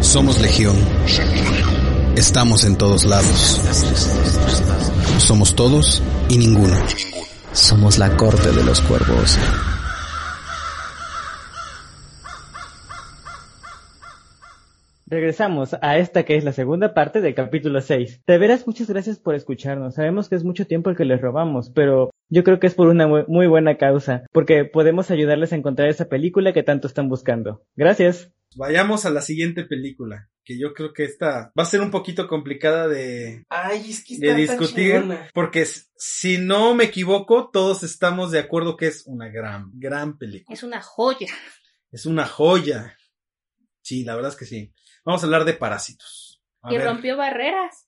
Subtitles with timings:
[0.00, 0.76] Somos Legión.
[2.16, 3.60] Estamos en todos lados.
[5.18, 6.74] Somos todos y ninguno.
[7.52, 9.38] Somos la corte de los cuervos.
[15.06, 18.22] Regresamos a esta que es la segunda parte del capítulo 6.
[18.26, 19.96] De veras, muchas gracias por escucharnos.
[19.96, 22.88] Sabemos que es mucho tiempo el que les robamos, pero yo creo que es por
[22.88, 27.62] una muy buena causa, porque podemos ayudarles a encontrar esa película que tanto están buscando.
[27.76, 28.30] Gracias.
[28.56, 32.26] Vayamos a la siguiente película, que yo creo que esta va a ser un poquito
[32.26, 38.40] complicada de, Ay, es que de discutir, porque si no me equivoco, todos estamos de
[38.40, 40.52] acuerdo que es una gran, gran película.
[40.52, 41.28] Es una joya.
[41.92, 42.96] Es una joya.
[43.82, 44.74] Sí, la verdad es que sí.
[45.04, 46.42] Vamos a hablar de Parásitos.
[46.68, 47.86] y rompió barreras.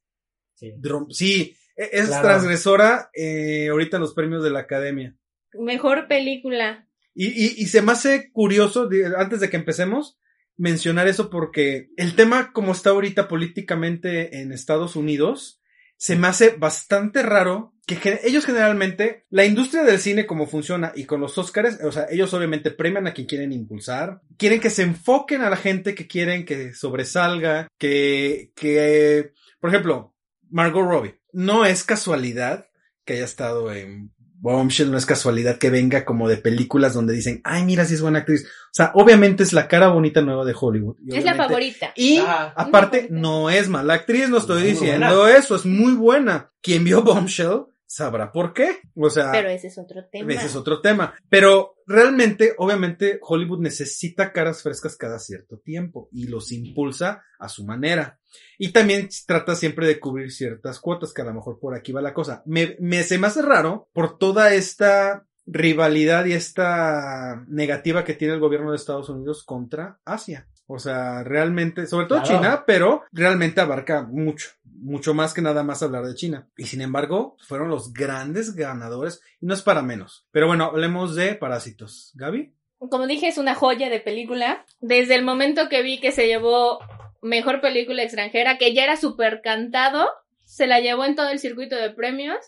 [0.54, 0.74] Sí,
[1.10, 5.16] sí e-, es transgresora eh, ahorita en los premios de la Academia.
[5.54, 6.88] Mejor película.
[7.14, 8.88] Y, y, y se me hace curioso,
[9.18, 10.18] antes de que empecemos,
[10.56, 15.60] mencionar eso porque el tema como está ahorita políticamente en Estados Unidos,
[15.96, 21.04] se me hace bastante raro que ellos generalmente, la industria del cine como funciona y
[21.04, 24.82] con los Oscars, o sea, ellos obviamente premian a quien quieren impulsar, quieren que se
[24.82, 30.14] enfoquen a la gente que quieren que sobresalga, que, que, por ejemplo,
[30.48, 32.66] Margot Robbie, no es casualidad
[33.04, 34.11] que haya estado en
[34.42, 38.02] Bombshell, no es casualidad que venga como de películas donde dicen, ay, mira si es
[38.02, 38.44] buena actriz.
[38.44, 40.96] O sea, obviamente es la cara bonita nueva de Hollywood.
[41.06, 41.92] Es la favorita.
[41.94, 46.50] Y aparte, no es mala actriz, no estoy diciendo eso, es muy buena.
[46.60, 48.80] Quien vio Bombshell sabrá por qué.
[48.96, 49.30] O sea.
[49.30, 50.32] Pero ese es otro tema.
[50.32, 51.14] Ese es otro tema.
[51.28, 57.64] Pero realmente, obviamente, Hollywood necesita caras frescas cada cierto tiempo y los impulsa a su
[57.64, 58.18] manera.
[58.58, 62.00] Y también trata siempre de cubrir ciertas cuotas, que a lo mejor por aquí va
[62.00, 62.42] la cosa.
[62.46, 68.34] Me, me se me hace raro por toda esta rivalidad y esta negativa que tiene
[68.34, 70.48] el gobierno de Estados Unidos contra Asia.
[70.66, 74.50] O sea, realmente, sobre todo China, pero realmente abarca mucho,
[74.82, 76.48] mucho más que nada más hablar de China.
[76.56, 80.26] Y sin embargo, fueron los grandes ganadores y no es para menos.
[80.32, 82.12] Pero bueno, hablemos de Parásitos.
[82.14, 82.54] Gaby.
[82.78, 84.66] Como dije, es una joya de película.
[84.80, 86.80] Desde el momento que vi que se llevó
[87.22, 90.08] mejor película extranjera, que ya era súper cantado,
[90.44, 92.38] se la llevó en todo el circuito de premios.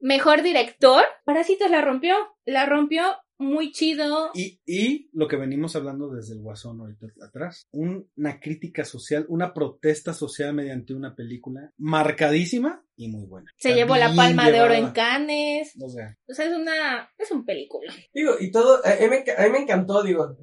[0.00, 2.14] Mejor director, Parásitos la rompió.
[2.44, 3.02] La rompió
[3.38, 4.30] muy chido.
[4.34, 9.54] Y, y lo que venimos hablando desde el Guasón ahorita atrás, una crítica social, una
[9.54, 13.50] protesta social mediante una película marcadísima y muy buena.
[13.56, 15.72] Se llevó la palma de oro en Cannes.
[15.80, 16.16] O sea.
[16.26, 17.92] es una, es un película.
[18.12, 20.36] Digo, y todo, a mí me, encantó, digo,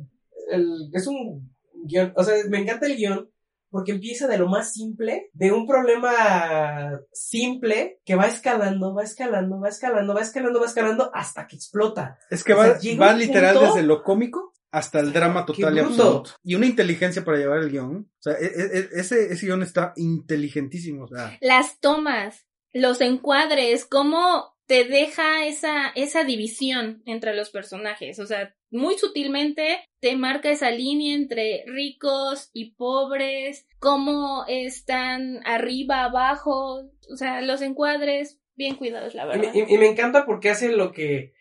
[0.49, 1.53] el, es un
[1.85, 3.29] guion, o sea, me encanta el guion
[3.70, 9.59] porque empieza de lo más simple, de un problema simple que va escalando, va escalando,
[9.59, 12.18] va escalando, va escalando, va escalando hasta que explota.
[12.30, 16.31] Es que va, literal desde lo cómico hasta el drama total y absoluto.
[16.44, 17.96] Y una inteligencia para llevar el guion.
[17.96, 21.06] O sea, e, e, e, ese, ese guion está inteligentísimo.
[21.06, 21.38] O sea.
[21.40, 28.20] Las tomas, los encuadres, cómo te deja esa, esa división entre los personajes.
[28.20, 36.03] O sea, muy sutilmente te marca esa línea entre ricos y pobres, cómo están arriba,
[36.03, 39.52] abajo, o sea, los encuadres bien cuidados, la verdad.
[39.53, 41.34] Y, me encanta porque hace lo que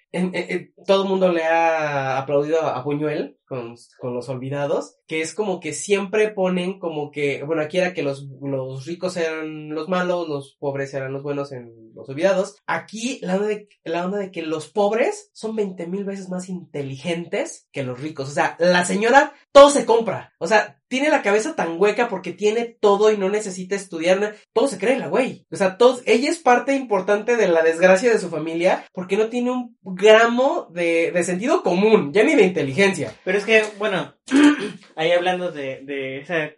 [0.86, 5.60] todo el mundo le ha aplaudido a Buñuel con, con, los olvidados, que es como
[5.60, 10.28] que siempre ponen como que, bueno, aquí era que los, los ricos eran los malos,
[10.28, 12.56] los pobres eran los buenos en los olvidados.
[12.66, 16.48] Aquí la onda de, la onda de que los pobres son 20 mil veces más
[16.48, 18.28] inteligentes que los ricos.
[18.28, 20.34] O sea, la señora todo se compra.
[20.38, 24.36] O sea, tiene la cabeza tan hueca porque tiene todo y no necesita estudiar.
[24.52, 25.46] Todo se cree la güey.
[25.50, 29.28] O sea, todos, ella es parte importante de la desgracia de su familia porque no
[29.28, 33.12] tiene un gramo de, de sentido común, ya ni de inteligencia.
[33.24, 34.14] Pero es que, bueno,
[34.96, 36.52] ahí hablando de, de esa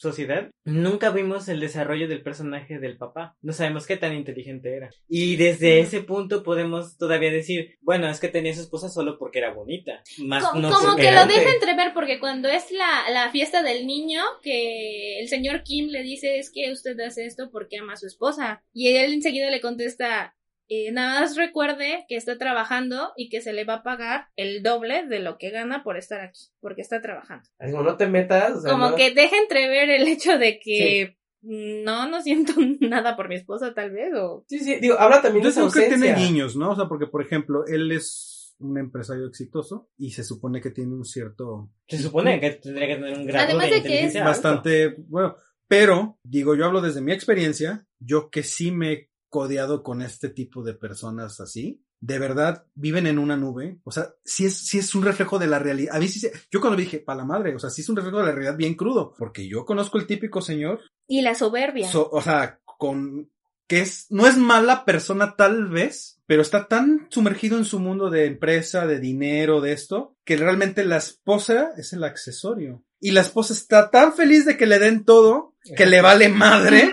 [0.00, 3.36] sociedad, nunca vimos el desarrollo del personaje del papá.
[3.42, 4.88] No sabemos qué tan inteligente era.
[5.06, 9.40] Y desde ese punto podemos todavía decir, bueno, es que tenía su esposa solo porque
[9.40, 10.02] era bonita.
[10.24, 15.20] Más como que lo deja entrever porque cuando es la, la fiesta del niño, que
[15.20, 18.64] el señor Kim le dice es que usted hace esto porque ama a su esposa.
[18.72, 20.34] Y él enseguida le contesta,
[20.72, 24.62] eh, nada más recuerde que está trabajando y que se le va a pagar el
[24.62, 27.42] doble de lo que gana por estar aquí, porque está trabajando.
[27.58, 28.64] Como no te metas.
[28.64, 33.74] Como que deja entrever el hecho de que no, no siento nada por mi esposa,
[33.74, 34.44] tal vez, o.
[34.46, 36.70] Sí, sí, digo, habla también de que tiene niños, ¿no?
[36.70, 40.94] O sea, porque, por ejemplo, él es un empresario exitoso y se supone que tiene
[40.94, 41.72] un cierto.
[41.88, 45.34] Se supone que tendría que tener un grado Además de, que es bastante, bueno,
[45.66, 50.62] pero, digo, yo hablo desde mi experiencia, yo que sí me codeado con este tipo
[50.62, 51.82] de personas así.
[52.02, 53.78] de verdad viven en una nube.
[53.84, 55.94] O sea, sí es, sí es un reflejo de la realidad.
[55.94, 57.96] A mí sí se- yo cuando dije, pa' la madre, o sea, sí es un
[57.96, 59.14] reflejo de la realidad bien crudo.
[59.18, 61.88] Porque yo conozco el típico señor, Y la soberbia.
[61.90, 63.30] so- o sea, con,
[63.68, 68.08] que es, no es mala persona tal vez, pero está tan sumergido en su mundo
[68.08, 72.82] de empresa, de dinero, de esto, que realmente la esposa es el accesorio.
[72.98, 76.92] Y la esposa está tan feliz de que le den todo, que le vale madre,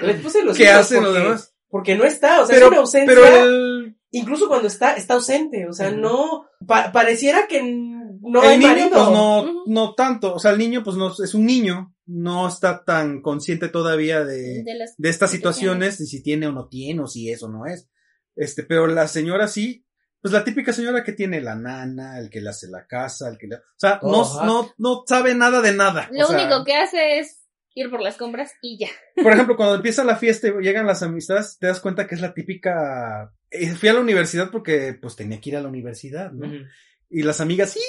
[0.58, 0.66] que
[0.98, 1.54] los porque- demás.
[1.70, 3.14] Porque no está, o sea, Pero, es una ausencia.
[3.16, 5.68] pero el, Incluso cuando está, está ausente.
[5.68, 6.46] O sea, no.
[6.66, 8.90] pa- pareciera que no el hay niño, marido.
[8.92, 10.34] pues no, no tanto.
[10.34, 11.94] O sea, el niño, pues no, es un niño.
[12.06, 16.54] No está tan consciente todavía de, de las de estas situaciones, de si tiene o
[16.54, 17.90] no tiene, o si es o no es.
[18.38, 19.86] Este, pero la señora sí,
[20.22, 23.38] pues la típica señora que tiene la nana, el que le hace la casa, el
[23.38, 26.08] que le, o sea, no, no, no sabe nada de nada.
[26.14, 27.37] Lo O sea, único que hace es
[27.78, 28.90] ir por las compras y ya.
[29.22, 32.22] Por ejemplo, cuando empieza la fiesta y llegan las amistades, te das cuenta que es
[32.22, 36.32] la típica, eh, fui a la universidad porque pues tenía que ir a la universidad,
[36.32, 36.52] ¿no?
[37.10, 37.80] Y las amigas, sí,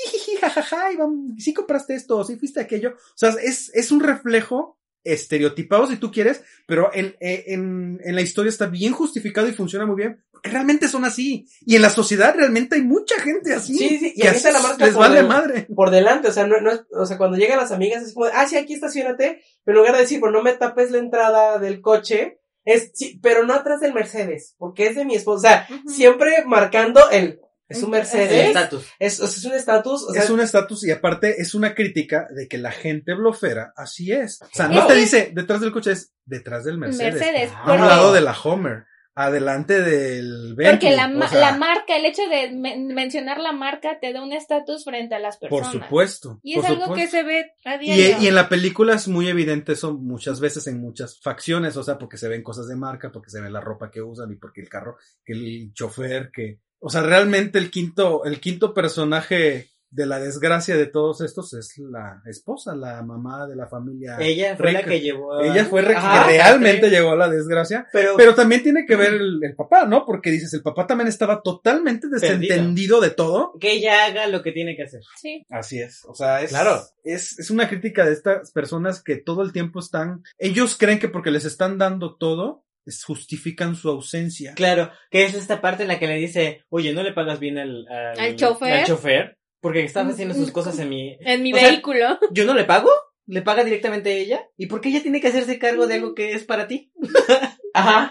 [0.40, 2.94] jajaja, y vamos, sí compraste esto, sí fuiste aquello.
[2.94, 8.14] O sea, es, es un reflejo estereotipado si tú quieres, pero en, eh, en, en
[8.14, 11.46] la historia está bien justificado y funciona muy bien, porque realmente son así.
[11.66, 13.76] Y en la sociedad realmente hay mucha gente así.
[13.76, 15.66] Sí, sí, y aquí se la marca les por vale el- madre.
[15.74, 18.26] por delante, o sea, no, no es, o sea, cuando llegan las amigas es como,
[18.32, 21.58] ah, sí, aquí estacionate, pero en lugar de decir, pues no me tapes la entrada
[21.58, 25.40] del coche, es, sí, pero no atrás del Mercedes, porque es de mi esposa, o
[25.40, 28.86] sea, siempre marcando el, es un Mercedes, estatus.
[28.98, 32.26] es, sea, es un estatus, o sea, es un estatus y aparte es una crítica
[32.34, 34.40] de que la gente blofera así es.
[34.42, 37.14] O sea, no Es te dice detrás del coche, es detrás del Mercedes.
[37.14, 37.50] Mercedes.
[37.54, 38.84] Ah, A un porque- lado de la Homer,
[39.14, 40.70] adelante del Bentley.
[40.92, 44.12] Porque la, ma- o sea, la marca, el hecho de men- mencionar la marca te
[44.12, 45.72] da un estatus frente a las Por personas.
[45.72, 46.38] supuesto.
[46.44, 47.04] Y es por algo supuesto.
[47.04, 48.16] que se ve a Y, diario.
[48.20, 51.98] y en la película es muy evidente eso muchas veces en muchas facciones, o sea,
[51.98, 54.60] porque se ven cosas de marca, porque se ve la ropa que usan y porque
[54.60, 60.04] el carro, que el chofer, que, o sea, realmente el quinto, el quinto personaje de
[60.04, 64.18] la desgracia de todos estos es la esposa, la mamá de la familia.
[64.20, 65.46] Ella fue la que llevó a...
[65.46, 66.94] Ella fue Ajá, que realmente sí.
[66.94, 70.04] llegó a la desgracia, Pero, pero también tiene que ver el, el papá, ¿no?
[70.04, 73.54] Porque dices, el papá también estaba totalmente desentendido de todo.
[73.58, 75.00] que ella haga lo que tiene que hacer.
[75.20, 75.46] Sí.
[75.48, 76.82] Así es, o sea, es, Claro.
[77.02, 81.08] es, es una crítica de estas personas que todo el tiempo están, ellos creen que
[81.08, 82.62] porque les están dando todo,
[83.06, 84.54] justifican su ausencia.
[84.54, 87.58] Claro, que es esta parte en la que le dice, oye, no le pagas bien
[87.58, 88.72] al, al, Al chofer.
[88.72, 91.16] al chofer, porque estás haciendo sus cosas en mi...
[91.20, 92.18] En mi O sea, vehículo.
[92.32, 92.90] ¿Yo no le pago?
[93.26, 94.46] ¿Le paga directamente ella?
[94.56, 96.90] ¿Y por qué ella tiene que hacerse cargo de algo que es para ti?
[97.74, 98.10] ajá,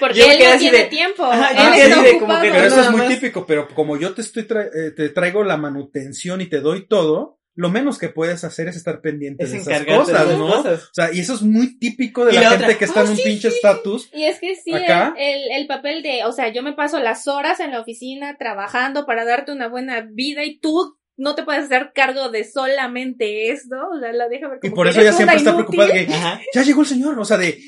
[0.00, 1.24] Porque Yo él no tiene de- tiempo.
[1.24, 4.12] Ajá, él está de como que Pero eso es muy más- típico, pero como yo
[4.14, 8.08] te estoy tra- eh, te traigo la manutención y te doy todo, lo menos que
[8.08, 10.46] puedes hacer es estar pendiente Es de esas cosas, de ¿no?
[10.46, 10.84] cosas.
[10.84, 13.06] O sea, y eso es muy típico de la, la gente otra, que está en
[13.08, 14.08] "Oh, un sí, pinche sí, estatus.
[14.14, 15.14] Y es que sí, el, Acá.
[15.18, 19.06] el, el papel de, o sea, yo me paso las horas en la oficina trabajando
[19.06, 23.76] para darte una buena vida y tú no te puedes hacer cargo de solamente esto,
[23.92, 26.06] o sea, la deja ver como Y por que eso ella siempre está preocupada de
[26.06, 26.40] que Ajá.
[26.54, 27.58] ya llegó el señor, o sea, de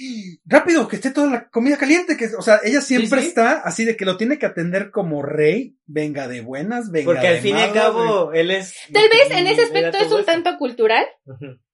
[0.47, 3.27] rápido, que esté toda la comida caliente, que, o sea, ella siempre sí.
[3.27, 7.27] está así de que lo tiene que atender como rey, venga de buenas, venga Porque
[7.27, 8.73] de al fin y al malas, cabo, él es...
[8.93, 10.27] Tal vez en ese aspecto es un eso.
[10.27, 11.05] tanto cultural.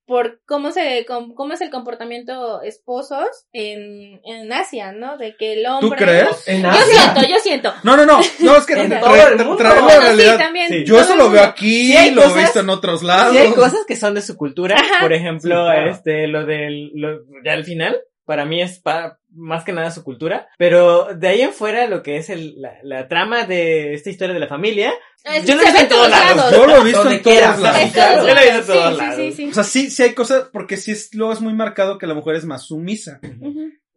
[0.07, 5.17] Por cómo se cómo es el comportamiento esposos en, en Asia, ¿no?
[5.19, 6.47] De que el hombre crees?
[6.47, 6.85] en Yo Asia.
[7.15, 7.75] siento, yo siento.
[7.83, 9.57] No, no, no, no, es que En tra- todo tra- el mundo.
[9.57, 10.39] traemos Bueno, la sí, realidad.
[10.39, 10.69] también.
[10.69, 10.85] Sí.
[10.85, 13.33] Yo eso lo veo aquí, Sí lo he visto en otros lados.
[13.33, 15.01] Sí hay cosas que son de su cultura, Ajá.
[15.03, 15.91] por ejemplo, Sí, claro.
[15.91, 20.03] este, lo del, lo, ya al final, para mí es pa- más que nada su
[20.03, 24.09] cultura, pero de ahí en fuera lo que es el, la, la trama de esta
[24.11, 24.93] historia de la familia,
[25.27, 26.53] Es- Yo lo he visto en todos lados.
[26.53, 27.93] Yo lo he visto en todos lados.
[27.95, 29.17] Yo lo he visto en todos Sí, lados.
[29.17, 31.99] sí, sí, O sea, sí, sí hay cosas, porque sí es, luego es muy marcado
[31.99, 33.21] que la mujer es más sumisa.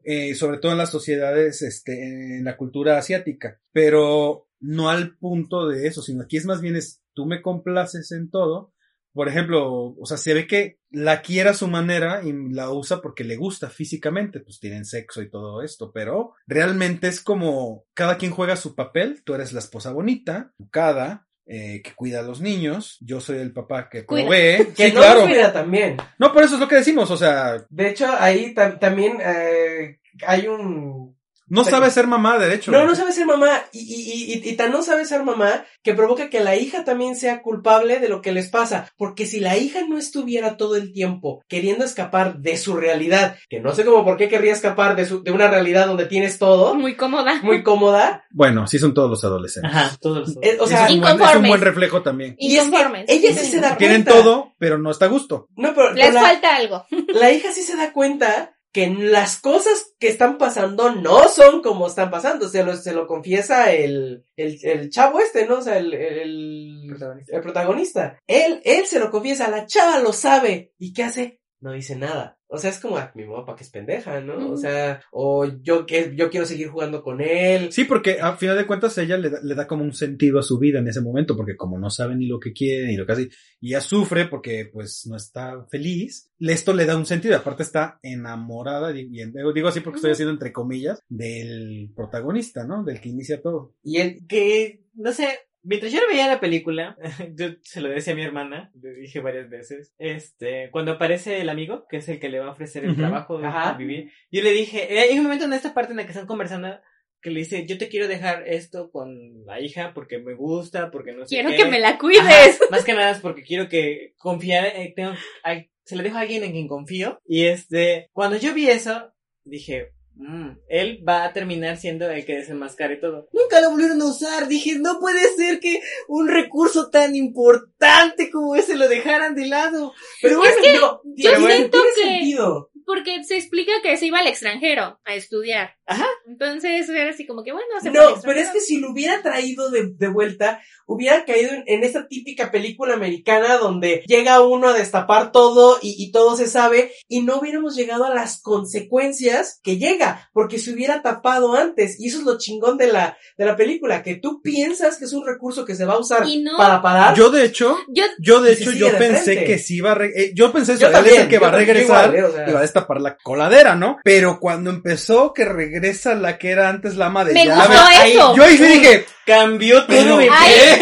[0.03, 5.67] Eh, sobre todo en las sociedades, este, en la cultura asiática, pero no al punto
[5.67, 8.73] de eso, sino aquí es más bien es, tú me complaces en todo,
[9.19, 13.01] por ejemplo, o sea, se ve que la quiere a su manera y la usa
[13.01, 18.17] porque le gusta físicamente, pues tienen sexo y todo esto, pero realmente es como cada
[18.17, 22.39] quien juega su papel, tú eres la esposa bonita, educada, eh, que cuida a los
[22.39, 24.23] niños, yo soy el papá que Cuida.
[24.25, 25.97] provee, Que sí, no claro, cuida también.
[26.17, 29.99] no, por eso es lo que decimos, o sea, De hecho, ahí tam- también eh,
[30.25, 31.18] hay un...
[31.49, 32.71] no sabe ser mamá, de hecho.
[32.71, 35.93] No, no sabe ser mamá y, y, y, y tan no sabe ser mamá que
[35.93, 38.91] provoca que la hija también sea culpable de lo que les pasa.
[38.97, 43.59] Porque si la hija no estuviera todo el tiempo queriendo escapar de su realidad, que
[43.59, 46.75] no sé cómo por qué querría escapar de, su, de una realidad donde tienes todo,
[46.75, 47.39] Muy cómoda.
[47.43, 49.71] muy cómoda, Bueno, sí son todos los adolescentes.
[49.73, 50.37] Ajá, todos.
[50.41, 51.49] eh, o Eso sea, es, un buen, es un Inconformes.
[51.49, 52.35] buen reflejo también.
[52.37, 54.21] y es que ella sí se da Tienen cuenta.
[54.21, 55.47] todo, pero no está a gusto.
[55.55, 56.85] No, pero, Les pero la, falta algo.
[57.13, 61.87] la hija sí se da cuenta que las cosas que están pasando no son como
[61.87, 62.47] están pasando.
[62.49, 65.57] Se lo, se lo confiesa el, el, el chavo este, ¿no?
[65.59, 67.35] O sea, el, el, Protagonista.
[67.35, 68.19] el protagonista.
[68.27, 70.73] Él, él se lo confiesa, la chava lo sabe.
[70.77, 71.39] ¿Y qué hace?
[71.59, 72.38] No dice nada.
[72.51, 74.51] O sea, es como, ah, mi mamá para que es pendeja, ¿no?
[74.51, 77.71] O sea, o yo que yo quiero seguir jugando con él.
[77.71, 80.43] Sí, porque a final de cuentas ella le da, le da como un sentido a
[80.43, 83.05] su vida en ese momento, porque como no sabe ni lo que quiere ni lo
[83.05, 83.29] que hace,
[83.61, 87.61] y ella sufre porque pues no está feliz, esto le da un sentido, y aparte
[87.61, 92.83] está enamorada, y, y en- digo así porque estoy haciendo entre comillas, del protagonista, ¿no?
[92.83, 93.75] Del que inicia todo.
[93.83, 95.27] Y él, que, no sé,
[95.69, 96.97] mientras yo veía la película,
[97.35, 101.49] yo se lo decía a mi hermana, le dije varias veces, este, cuando aparece el
[101.49, 102.99] amigo, que es el que le va a ofrecer el Ujú.
[103.01, 103.73] trabajo de Ajá.
[103.73, 106.25] vivir, yo le dije, eh, hay un momento en esta parte en la que están
[106.27, 106.79] conversando,
[107.21, 111.11] que le dice, yo te quiero dejar esto con la hija porque me gusta, porque
[111.11, 111.57] no sé Quiero qué".
[111.57, 112.21] que me la cuides.
[112.21, 115.11] Ajá, más que nada es porque quiero que confiar, eh, tengo,
[115.43, 117.19] ay, se lo dejo a alguien en quien confío.
[117.25, 122.35] Y este, cuando yo vi eso, dije, "Mm, él va a terminar siendo el que
[122.35, 123.29] desenmascare todo.
[123.31, 124.47] Nunca lo volvieron a usar.
[124.47, 129.93] Dije, no puede ser que un recurso tan importante como ese lo dejaran de lado.
[130.21, 131.37] pero bueno, que yo, siento
[131.81, 132.69] tiene que- sentido.
[132.85, 135.75] Porque se explica que se iba al extranjero a estudiar.
[135.89, 136.05] Ajá.
[136.27, 139.69] Entonces era así como que bueno, se No, pero es que si lo hubiera traído
[139.71, 144.73] de, de vuelta, hubiera caído en, en esa típica película americana donde llega uno a
[144.73, 148.41] destapar todo y, y todo se sabe y no hubiéramos llegado a las
[148.89, 151.99] consecuencias que llega, porque se hubiera tapado antes.
[151.99, 155.13] Y eso es lo chingón de la, de la película, que tú piensas que es
[155.13, 156.57] un recurso que se va a usar Y no.
[156.57, 157.15] para parar.
[157.15, 159.45] Yo de hecho, Yo yo de hecho yo de pensé frente.
[159.45, 161.39] que sí iba a, re- eh, yo pensé eso, Yo él es también, el que
[161.39, 162.49] va a regresar igual, eh, o sea.
[162.49, 163.97] y va a destapar la coladera, ¿no?
[164.03, 165.45] Pero cuando empezó que
[165.79, 168.35] regresa la que era antes la ama de me llave, gustó ahí- eso.
[168.35, 170.73] yo ahí sí dije, Cambió todo Ay, ¿qué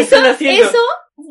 [0.00, 0.64] eso, están haciendo?
[0.68, 0.78] eso,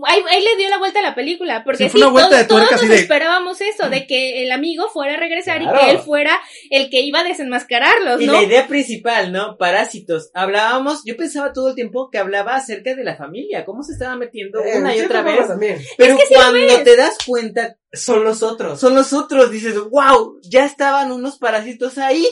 [0.06, 2.48] ahí, ahí le dio la vuelta a la película, porque Sí, una todos, de tuerca
[2.48, 5.78] todos así nos de- esperábamos eso, de que el amigo fuera a regresar Claro.
[5.78, 6.40] y que él fuera
[6.70, 9.58] el que iba a desenmascararlos, Y la idea principal, ¿no?
[9.58, 10.30] Parásitos.
[10.34, 14.16] Hablábamos, yo pensaba todo el tiempo que hablaba acerca de la familia, cómo se estaba
[14.16, 15.48] metiendo Eh, una y otra vez.
[15.48, 15.80] también.
[15.98, 18.80] Pero que cuando te das cuenta, Son los otros.
[18.80, 22.28] son los otros, dices, wow, ya estaban unos parásitos ahí.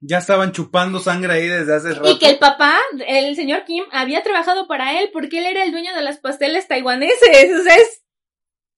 [0.00, 2.10] ya estaban chupando sangre ahí desde hace rato.
[2.10, 5.70] Y que el papá, el señor Kim, había trabajado para él porque él era el
[5.70, 7.60] dueño de las pasteles taiwaneses.
[7.60, 8.02] O sea, es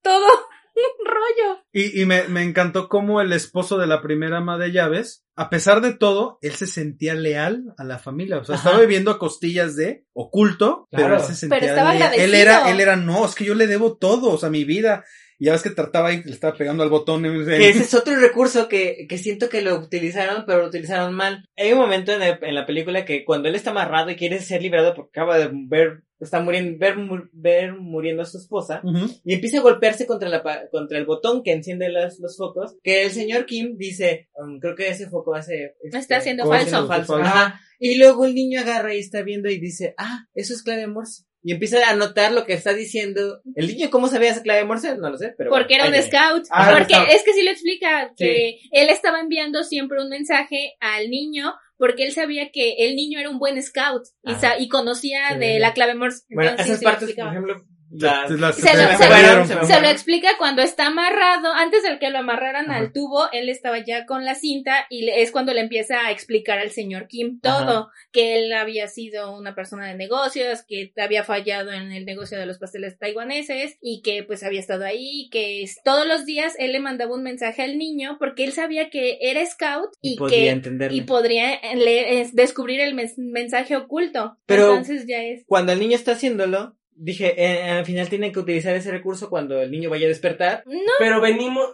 [0.02, 0.26] todo
[0.76, 1.60] un rollo.
[1.72, 5.50] Y, y me, me encantó cómo el esposo de la primera ama de llaves, a
[5.50, 8.38] pesar de todo, él se sentía leal a la familia.
[8.38, 8.68] O sea, Ajá.
[8.68, 12.14] estaba viviendo a costillas de oculto, pero él se sentía Pero estaba leal.
[12.14, 15.04] Él era, él era, no, es que yo le debo todo, o sea, mi vida.
[15.36, 17.24] Y ya ves que trataba ahí, le estaba pegando al botón.
[17.24, 21.44] Que ese es otro recurso que, que siento que lo utilizaron, pero lo utilizaron mal.
[21.56, 24.38] Hay un momento en, el- en la película que cuando él está amarrado y quiere
[24.38, 28.82] ser liberado porque acaba de ver, está muriendo, ver, mu- ver muriendo a su esposa,
[29.24, 32.76] y empieza a golpearse contra la pa- contra el botón que enciende las- los focos,
[32.82, 35.74] que el señor Kim dice, um, creo que ese foco hace...
[35.82, 36.76] este, Está haciendo Está falso.
[36.76, 37.16] haciendo falso.
[37.16, 37.60] Ajá.
[37.78, 41.24] Y luego el niño agarra y está viendo y dice, ah, eso es clave Morse.
[41.46, 43.42] Y empieza a notar lo que está diciendo.
[43.54, 44.96] El niño, ¿cómo sabía esa clave Morse?
[44.96, 45.50] No lo sé, pero.
[45.50, 46.46] Porque era un scout.
[46.50, 47.08] Ah, porque scout.
[47.10, 51.52] es que sí lo explica, que él estaba enviando siempre un mensaje al niño
[51.84, 54.04] porque él sabía que el niño era un buen scout
[54.58, 55.60] y, conocía Sí, de bien.
[55.60, 56.24] la clave Morse.
[56.30, 57.62] Bueno, Entonces, esas partes, por ejemplo.
[57.98, 62.18] Las- Te- las- Se lo- se Se explica cuando está amarrado, antes de que lo
[62.18, 62.80] amarraran Ajá.
[62.80, 66.10] al tubo, él estaba ya con la cinta y le- es cuando le empieza a
[66.10, 71.24] explicar al señor Kim todo, que él había sido una persona de negocios, que había
[71.24, 75.64] fallado en el negocio de los pasteles taiwaneses y que pues había estado ahí, que
[75.84, 79.44] todos los días él le mandaba un mensaje al niño porque él sabía que era
[79.46, 84.36] scout y, podía que y podría eh, descubrir el mes- mensaje oculto.
[84.46, 88.38] Pero- Entonces ya es Cuando el niño está haciéndolo, dije, eh, al final tienen que
[88.38, 90.64] utilizar ese recurso cuando el niño vaya a despertar.
[90.98, 91.68] Pero venimos,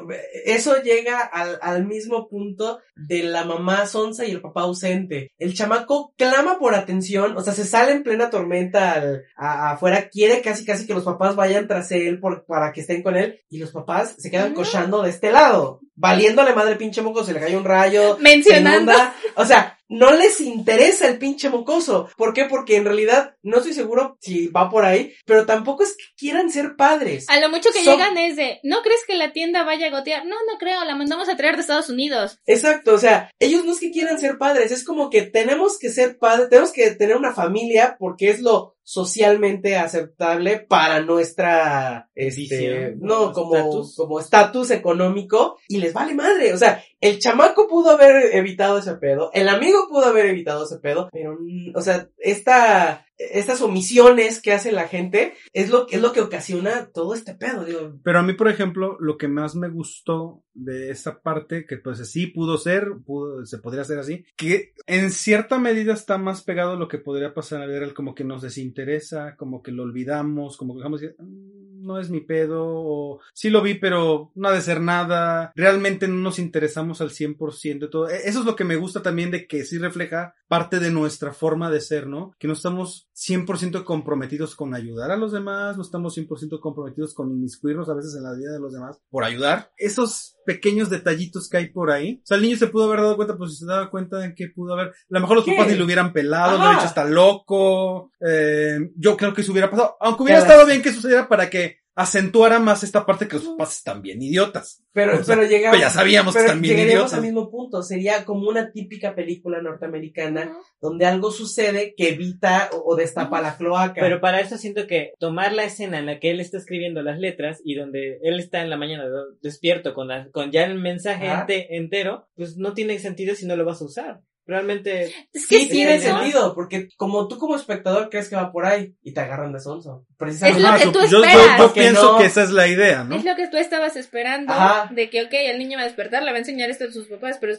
[0.45, 5.33] eso llega al, al mismo punto de la mamá sonsa y el papá ausente.
[5.39, 10.09] El chamaco clama por atención, o sea, se sale en plena tormenta al, a- afuera,
[10.09, 13.41] quiere casi casi que los papás vayan tras él por, para que estén con él,
[13.49, 14.57] y los papás se quedan No.
[14.57, 18.93] cochando de este lado, valiéndole madre pinche moco, se le cae un rayo, se mencionando
[18.93, 19.15] inunda.
[19.37, 22.09] O sea, no les interesa el pinche mocoso.
[22.17, 22.45] ¿Por qué?
[22.47, 26.51] Porque en realidad no estoy seguro si va por ahí, pero tampoco es que quieran
[26.51, 27.29] ser padres.
[27.29, 29.91] A lo mucho que Son- llegan es de, ¿no crees que la tienda vaya a
[29.91, 30.25] gotear?
[30.25, 32.39] No, no creo, la mandamos a traer de Estados Unidos.
[32.47, 35.91] Exacto, o sea, ellos no es que quieran ser padres, es como que tenemos que
[35.91, 42.97] ser padres, tenemos que tener una familia porque es lo socialmente aceptable para nuestra este
[42.99, 43.97] no como Estatus.
[43.97, 48.95] como estatus económico y les vale madre, o sea, el chamaco pudo haber evitado ese
[48.95, 54.41] pedo, el amigo pudo haber evitado ese pedo, pero mm, o sea, esta estas omisiones
[54.41, 57.99] que hace la gente es lo, es lo que ocasiona todo este pedo, digo.
[58.03, 61.99] Pero a mí, por ejemplo, lo que más me gustó de esa parte, que pues
[62.11, 66.73] sí pudo ser, pudo, se podría hacer así, que en cierta medida está más pegado
[66.73, 70.57] a lo que podría pasar a ver, como que nos desinteresa, como que lo olvidamos,
[70.57, 74.49] como que dejamos de "Mm, no es mi pedo, o sí lo vi, pero no
[74.49, 78.09] ha de ser nada, realmente no nos interesamos al 100% de todo.
[78.11, 81.33] E- Eso es lo que me gusta también de que sí refleja parte de nuestra
[81.33, 82.35] forma de ser, ¿no?
[82.39, 87.31] Que no estamos 100% comprometidos con ayudar a los demás, no estamos 100% comprometidos con
[87.31, 89.71] inmiscuirnos a veces en la vida de los demás por ayudar.
[89.77, 92.21] Esos pequeños detallitos que hay por ahí.
[92.23, 94.35] O sea, el niño se pudo haber dado cuenta, pues si se daba cuenta de
[94.35, 95.53] que pudo haber, a lo mejor los ¿Qué?
[95.53, 99.71] papás ni lo hubieran pelado, lo dicho está loco, eh, yo creo que eso hubiera
[99.71, 103.45] pasado, aunque hubiera estado bien que sucediera para que acentuara más esta parte que los
[103.49, 104.83] papás están bien idiotas.
[104.93, 107.15] Pero, O sea, pero llegamos, Pues ya sabíamos que pero están bien idiotas.
[107.15, 107.83] al mismo punto.
[107.83, 113.57] Sería como una típica película norteamericana donde algo sucede que evita o, o destapa la
[113.57, 114.01] cloaca.
[114.01, 117.19] Pero para eso siento que tomar la escena en la que él está escribiendo las
[117.19, 119.05] letras y donde él está en la mañana
[119.43, 123.57] despierto con, la- con ya el mensaje ente- entero, pues no tiene sentido si no
[123.57, 124.21] lo vas a usar.
[124.51, 128.35] Realmente, Es que sí, sí, tiene eso- sentido, porque como tú como espectador crees que
[128.35, 130.05] va por ahí y te agarran de sonso.
[130.19, 130.61] Precisamente.
[130.61, 133.15] Es lo que yo, yo- pienso no- que esa es la idea, ¿no?
[133.15, 134.91] Es lo que tú estabas esperando, Ajá.
[134.93, 137.07] de que, ok, el niño va a despertar, le va a enseñar esto a sus
[137.07, 137.55] papás, pero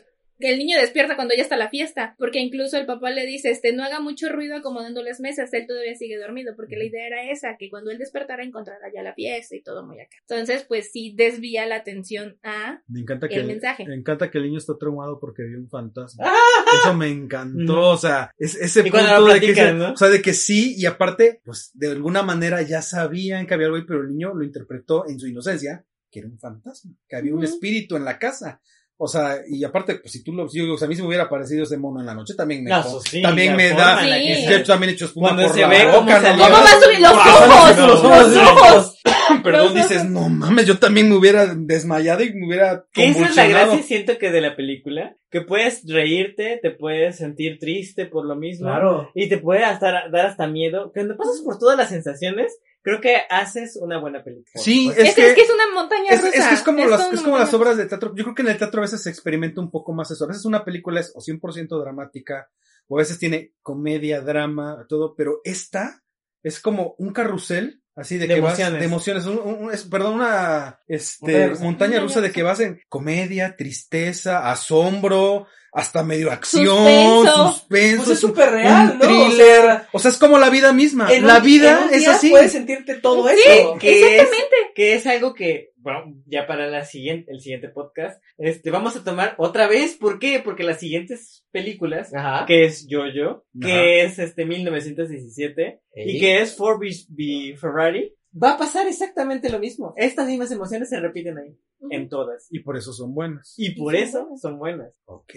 [0.49, 3.73] el niño despierta cuando ya está la fiesta, porque incluso el papá le dice, este,
[3.73, 7.29] no haga mucho ruido acomodando las mesas, él todavía sigue dormido, porque la idea era
[7.31, 10.15] esa, que cuando él despertara encontrara ya la fiesta y todo muy acá.
[10.27, 13.85] Entonces, pues sí desvía la atención a Me encanta que el mensaje.
[13.85, 16.25] Me encanta que el niño está traumado porque vio un fantasma.
[16.27, 16.35] ¡Ah!
[16.81, 19.93] Eso me encantó, o sea, es, ese punto lo de que, platican, se- ¿no?
[19.93, 23.67] o sea, de que sí, y aparte, pues de alguna manera ya sabían que había
[23.67, 27.15] algo ahí, pero el niño lo interpretó en su inocencia, que era un fantasma, que
[27.15, 28.61] había un espíritu en la casa.
[29.03, 31.07] O sea, y aparte, pues si tú lo, yo, o sea, a mí si me
[31.07, 34.45] hubiera aparecido ese mono en la noche, también me, No, sí, también me da, se-
[34.47, 36.79] yo también he hecho espuma Cuando por se la ve boca, cómo ¿Cómo va a
[36.81, 37.77] subir los ojos?
[37.77, 38.03] los
[38.35, 38.97] ¡Los ojos!
[39.43, 40.09] Perdón, Los dices, ojos.
[40.11, 43.81] no mames, yo también me hubiera desmayado y me hubiera que esa es la gracia,
[43.81, 48.67] siento que de la película, que puedes reírte, te puedes sentir triste por lo mismo,
[48.67, 49.09] Claro.
[49.15, 50.91] y te puede hasta dar hasta miedo.
[50.93, 54.51] Cuando pasas por todas las sensaciones, creo que haces una buena película.
[54.63, 56.37] Sí, Pues, es, Es, que, es que es una montaña Es, rusa.
[56.37, 58.13] es que es como, Es las, es como las obras de teatro.
[58.15, 60.23] Yo creo que en el teatro a veces se experimenta un poco más eso.
[60.25, 62.49] A veces una película es o 100% dramática,
[62.87, 66.03] o a veces tiene comedia, drama, todo, pero esta
[66.43, 68.79] es como un carrusel, así de, De que vas, emociones.
[68.79, 72.19] de emociones, un- un- es- perdón, una este, Montaña rusa.
[72.21, 77.47] de que vas en comedia, tristeza, asombro, hasta medio acción, Suspenso.
[77.53, 77.97] suspenso.
[78.03, 79.05] Pues es súper real, un ¿no?
[79.05, 79.61] O thriller.
[79.61, 81.11] sea, O sea, es como la vida misma.
[81.13, 82.29] en la un- vida en un es día así.
[82.29, 83.77] Puedes sentirte todo Sí, eso.
[83.79, 84.55] que es, Exactamente.
[84.75, 89.03] que es algo que, bueno, ya para la siguiente, el siguiente podcast, este, vamos a
[89.03, 90.41] tomar otra vez, ¿por qué?
[90.43, 92.45] Porque las siguientes películas, Ajá.
[92.45, 93.67] que es Jojo, Ajá.
[93.67, 99.59] que es este 1917, y que es Ford v Ferrari, va a pasar exactamente lo
[99.59, 99.93] mismo.
[99.97, 101.57] Estas mismas emociones se repiten ahí,
[101.89, 102.47] en todas.
[102.49, 103.53] Y por eso son buenas.
[103.57, 104.41] Y por eso buenas.
[104.41, 104.93] son buenas.
[105.05, 105.33] Ok,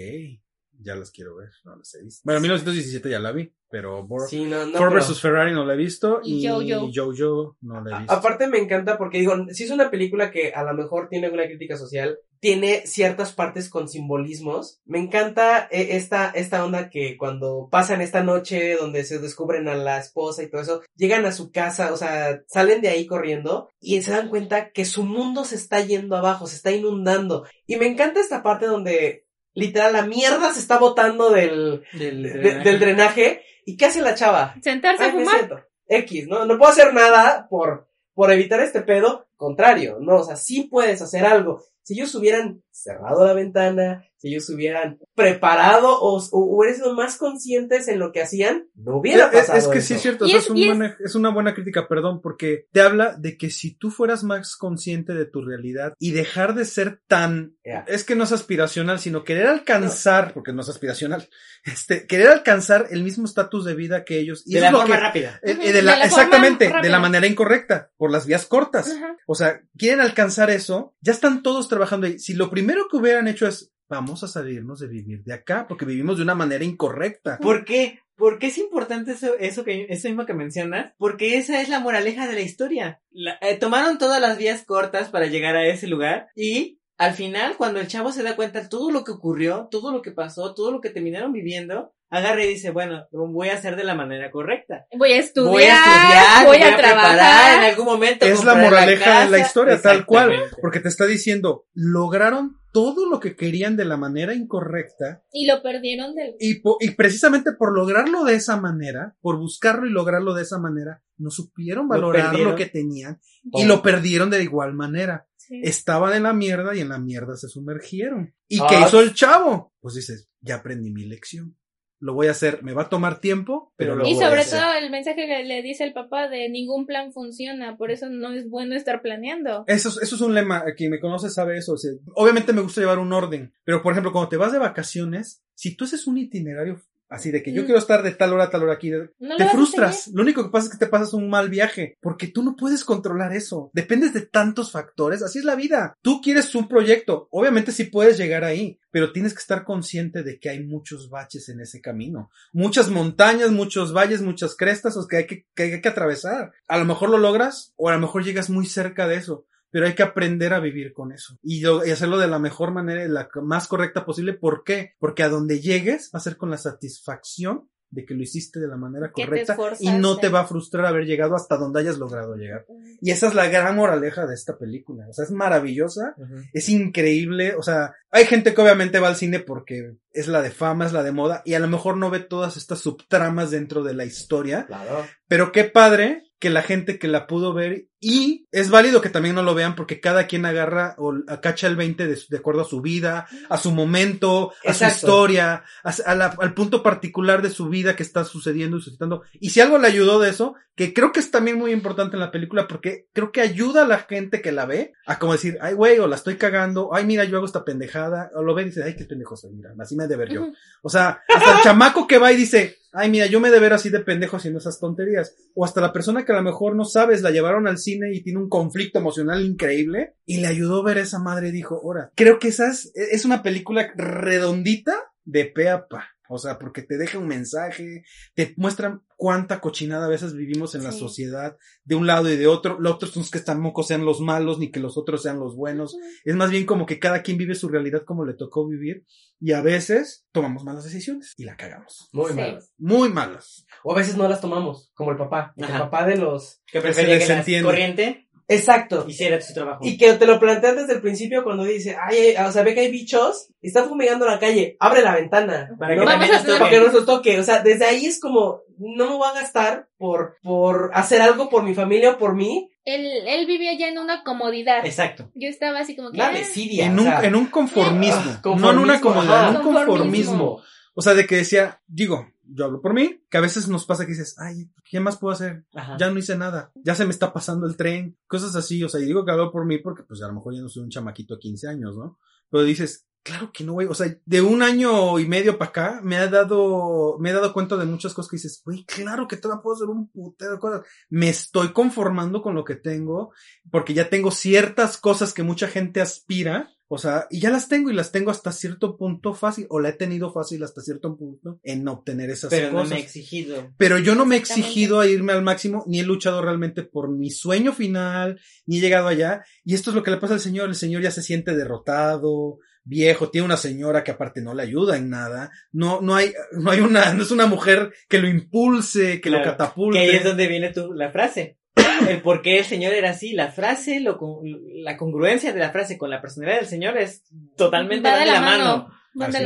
[0.80, 2.22] ya las quiero ver, no las he visto.
[2.24, 5.64] Bueno, 1917 ya la vi, pero Bor- Sí, no, no, Ford pero- vs Ferrari no
[5.64, 6.90] la he visto Y y, Jojo.
[6.94, 8.12] Jojo no la he A- visto.
[8.14, 11.46] Aparte me encanta porque digo, si es una película que a lo mejor tiene alguna
[11.46, 14.80] crítica social, tiene ciertas partes con simbolismos.
[14.84, 19.74] Me encanta eh, esta, esta onda que cuando pasan esta noche donde se descubren a
[19.76, 23.70] la esposa y todo eso, llegan a su casa, o sea, salen de ahí corriendo
[23.80, 27.46] y se dan cuenta que su mundo se está yendo abajo, se está inundando.
[27.66, 29.23] Y me encanta esta parte donde
[29.54, 33.42] literal la mierda se está botando del, Del, de- del drenaje.
[33.66, 34.54] ¿Y qué hace la chava?
[34.62, 35.68] Sentarse a Ay, fumar.
[35.88, 36.44] X, ¿no?
[36.44, 39.26] No puedo hacer nada por, por evitar este pedo.
[39.36, 40.16] Contrario, ¿no?
[40.16, 41.62] O sea, sí puedes hacer algo.
[41.82, 47.16] Si ellos hubieran cerrado la ventana, si ellos hubieran preparado o, o hubieran sido más
[47.18, 49.87] conscientes en lo que hacían, no hubiera Es, es- pasado es que eso.
[49.88, 51.54] sí es cierto, o Y sea, es- es, un y es- buena- es una buena
[51.54, 55.92] crítica, perdón, porque te habla de que si tú fueras más consciente de tu realidad
[55.98, 57.56] y dejar de ser tan,
[57.87, 61.28] es que no es aspiracional, sino querer alcanzar, porque no es aspiracional,
[61.64, 64.42] este, querer alcanzar el mismo estatus de vida que ellos.
[64.46, 65.40] Y de la forma que, rápida.
[65.42, 68.26] eh, Ujú, eh, de de la- la forma exactamente, de la manera incorrecta, por las
[68.26, 68.94] vías cortas.
[69.26, 72.18] O sea, quieren alcanzar eso, ya están todos trabajando ahí.
[72.18, 75.85] Si lo primero que hubieran hecho es, vamos a salirnos de vivir de acá, porque
[75.85, 77.38] vivimos de una manera incorrecta.
[77.38, 78.00] ¿Por qué?
[78.16, 80.92] ¿Por qué es importante eso, eso que, eso mismo que mencionas?
[80.98, 83.00] Porque esa es la moraleja de la historia.
[83.11, 87.57] La- eh, tomaron todas las vías cortas para llegar a ese lugar y al final,
[87.57, 90.54] cuando el chavo se da cuenta de todo lo que ocurrió, todo lo que pasó,
[90.54, 94.30] todo lo que terminaron viviendo, agarra y dice, bueno, voy a hacer de la manera
[94.30, 94.87] correcta.
[94.96, 97.64] Voy a estudiar, voy a estudiar, voy me a, preparar, en trabajar.
[97.64, 98.24] algún momento.
[98.26, 100.35] Es la moraleja de la historia, tal cual.
[100.61, 105.62] Porque te está diciendo, lograron todo lo que querían de la manera incorrecta Y lo
[105.62, 106.34] perdieron del...
[106.40, 110.58] y, po- y precisamente por lograrlo de esa manera, por buscarlo y lograrlo de esa
[110.58, 115.28] manera, no supieron valorar lo, que tenían y lo perdieron de igual manera.
[115.37, 115.60] Sí.
[115.62, 118.34] Estaban en la mierda y en la mierda se sumergieron.
[118.48, 118.66] ¿Y Ah.
[118.68, 119.72] qué hizo el chavo?
[119.80, 121.56] Pues dices, ya aprendí mi lección.
[122.00, 124.40] Lo voy a hacer, me va a tomar tiempo, pero lo Y voy a sobre
[124.42, 124.61] hacer.
[124.61, 128.33] todo el mensaje que le dice el papá de ningún plan funciona, por eso no
[128.33, 129.64] es bueno estar planeando.
[129.66, 131.72] Eso, es- eso es un lema, quien me conoce sabe eso.
[131.74, 134.59] o sea, obviamente me gusta llevar un orden, pero por ejemplo, cuando te vas de
[134.59, 136.80] vacaciones, si tú haces un itinerario
[137.14, 137.64] así de que yo Mm.
[137.64, 140.09] quiero estar de tal hora a tal hora aquí, No te frustras.
[140.12, 142.85] Lo único que pasa es que te pasas un mal viaje, porque tú no puedes
[142.85, 143.70] controlar eso.
[143.72, 145.96] Dependes de tantos factores, así es la vida.
[146.03, 150.38] Tú quieres un proyecto, obviamente sí puedes llegar ahí, pero tienes que estar consciente de
[150.38, 152.31] que hay muchos baches en ese camino.
[152.53, 156.53] Muchas montañas, muchos valles, muchas crestas o que hay que, que hay que atravesar.
[156.68, 159.46] A lo mejor lo logras o a lo mejor llegas muy cerca de eso.
[159.74, 161.37] Pero hay que aprender a vivir con eso.
[161.42, 164.32] Y, lo- y hacerlo de la mejor manera y la más correcta posible.
[164.32, 164.92] ¿Por qué?
[165.00, 168.68] Porque a donde llegues va a ser con la satisfacción de que lo hiciste de
[168.68, 172.37] la manera correcta y no te va a frustrar haber llegado hasta donde hayas logrado
[172.37, 172.66] llegar.
[173.00, 175.06] Y esa es la gran moraleja de esta película.
[175.08, 176.14] O sea, es maravillosa,
[176.52, 177.54] es increíble.
[177.56, 180.92] O sea, hay gente que obviamente va al cine porque es la de fama, es
[180.92, 184.04] la de moda, y a lo mejor no ve todas estas subtramas dentro de la
[184.04, 184.66] historia.
[184.66, 185.04] Claro.
[185.28, 189.35] Pero qué padre que la gente que la pudo ver y es válido que también
[189.35, 192.64] no lo vean porque cada quien agarra o cacha el 20 de, de acuerdo a
[192.66, 197.48] su vida, a su momento, a su historia, a, a la- al punto particular de
[197.48, 199.22] su vida que está sucediendo y suscitando.
[199.40, 202.20] Y si algo le ayudó de eso, que creo que es también muy importante en
[202.20, 205.57] la película porque creo que ayuda a la gente que la ve a como decir,
[205.62, 208.62] ay güey, o la estoy cagando, ay mira, yo hago esta pendejada, o lo ve
[208.62, 210.42] y dice, ay qué pendejo soy, mira, así me he de ver yo.
[210.83, 213.72] O sea, hasta el chamaco que va y dice, ay, mira, yo me de ver
[213.72, 215.35] así de pendejo haciendo esas tonterías.
[215.54, 218.22] O hasta la persona que a lo mejor no sabes, la llevaron al cine y
[218.22, 221.80] tiene un conflicto emocional increíble y le ayudó a ver a esa madre y dijo,
[221.83, 226.09] ahora, creo que esa es, es una película redondita de pe a pa.
[226.28, 228.02] O sea, porque te deja un mensaje,
[228.35, 232.46] te muestran cuánta cochinada a veces vivimos en la sociedad, de un lado y de
[232.46, 232.79] otro.
[232.81, 235.57] Los otros no es que tampoco sean los malos, ni que los otros sean los
[235.57, 235.96] buenos.
[236.24, 239.05] Es más bien como que cada quien vive su realidad como le tocó vivir
[239.40, 242.09] y a veces tomamos malas decisiones y la cagamos.
[242.12, 242.37] Muy Sí.
[242.37, 242.59] mal.
[242.79, 243.66] Muy malas.
[243.83, 245.53] O a veces no las tomamos, como el papá.
[245.57, 245.79] El Ajá.
[245.81, 246.61] papá de los...
[246.66, 247.64] Que se prefería que la desentiende.
[247.64, 249.04] corriente Exacto.
[249.09, 249.80] hiciera su trabajo.
[249.83, 252.80] Y que te lo plantean desde el principio cuando dice, ay, o sea, ve que
[252.80, 255.70] hay bichos, y están fumigando la calle, abre la ventana.
[255.78, 256.02] Para ¿no?
[256.02, 256.70] que también a nos Para toque.
[256.70, 257.38] que no nos toque.
[257.40, 261.48] O sea, desde ahí es como, no me voy a gastar por, por hacer algo
[261.48, 262.70] por mi familia o por mí.
[262.85, 264.85] Él, él vivía ya en una comodidad.
[264.85, 265.30] Exacto.
[265.35, 266.18] Yo estaba así como que...
[266.18, 266.85] La ah, desidia.
[266.85, 268.22] En o un, sea, en un conformismo.
[268.26, 269.96] ah, No en una conformismo, comodidad, en un conformismo.
[269.96, 270.62] Conformismo.
[270.94, 274.04] O sea, de que decía, digo, yo hablo por mí, que a veces nos pasa
[274.04, 275.64] que dices, ay, ¿qué más puedo hacer?
[275.74, 275.96] Ajá.
[275.98, 279.00] Ya no hice nada, ya se me está pasando el tren, cosas así, o sea,
[279.00, 280.90] y digo que hablo por mí porque pues a lo mejor ya no soy un
[280.90, 282.18] chamaquito de 15 años, ¿no?
[282.50, 286.00] Pero dices, claro que no, güey, o sea, de un año y medio para acá
[286.04, 289.38] me ha dado, me he dado cuenta de muchas cosas que dices, güey, claro que
[289.38, 290.82] todavía puedo hacer un putero de cosas.
[291.08, 293.32] Me estoy conformando con lo que tengo,
[293.70, 296.70] porque ya tengo ciertas cosas que mucha gente aspira.
[296.87, 299.88] O sea, y ya las tengo y las tengo hasta cierto punto fácil, o la
[299.88, 302.90] he tenido fácil hasta cierto punto en obtener esas Pero no cosas.
[302.90, 303.72] me he exigido.
[303.78, 307.10] Pero yo no me he exigido a irme al máximo, ni he luchado realmente por
[307.10, 309.42] mi sueño final, ni he llegado allá.
[309.64, 310.68] Y esto es lo que le pasa al señor.
[310.68, 314.97] El señor ya se siente derrotado, viejo, tiene una señora que aparte no le ayuda
[314.97, 315.51] en nada.
[315.73, 319.38] No, no hay, no hay una, no es una mujer que lo impulse, que lo
[319.44, 319.99] catapulte.
[319.99, 321.59] Que ahí es donde viene tu, la frase.
[322.09, 323.33] El por qué el señor era así.
[323.33, 324.42] La frase, lo, con-
[324.83, 327.25] la congruencia de la frase con la personalidad del señor es
[327.57, 328.88] totalmente de la la mano.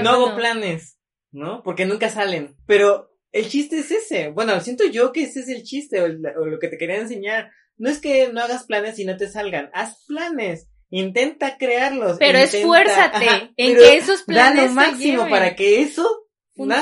[0.03, 0.99] No hago planes,
[1.31, 1.63] ¿no?
[1.63, 2.57] Porque nunca salen.
[2.67, 4.29] Pero el chiste es ese.
[4.29, 6.97] Bueno, siento yo que ese es el chiste o, el- o lo que te quería
[6.97, 7.51] enseñar.
[7.77, 9.71] No es que no hagas planes y no te salgan.
[9.73, 10.69] Haz planes.
[10.91, 12.17] Intenta crearlos.
[12.19, 15.31] Pero intenta- esfuérzate Ajá, en pero que esos Da planes lo te máximo lleven.
[15.31, 16.09] para que eso.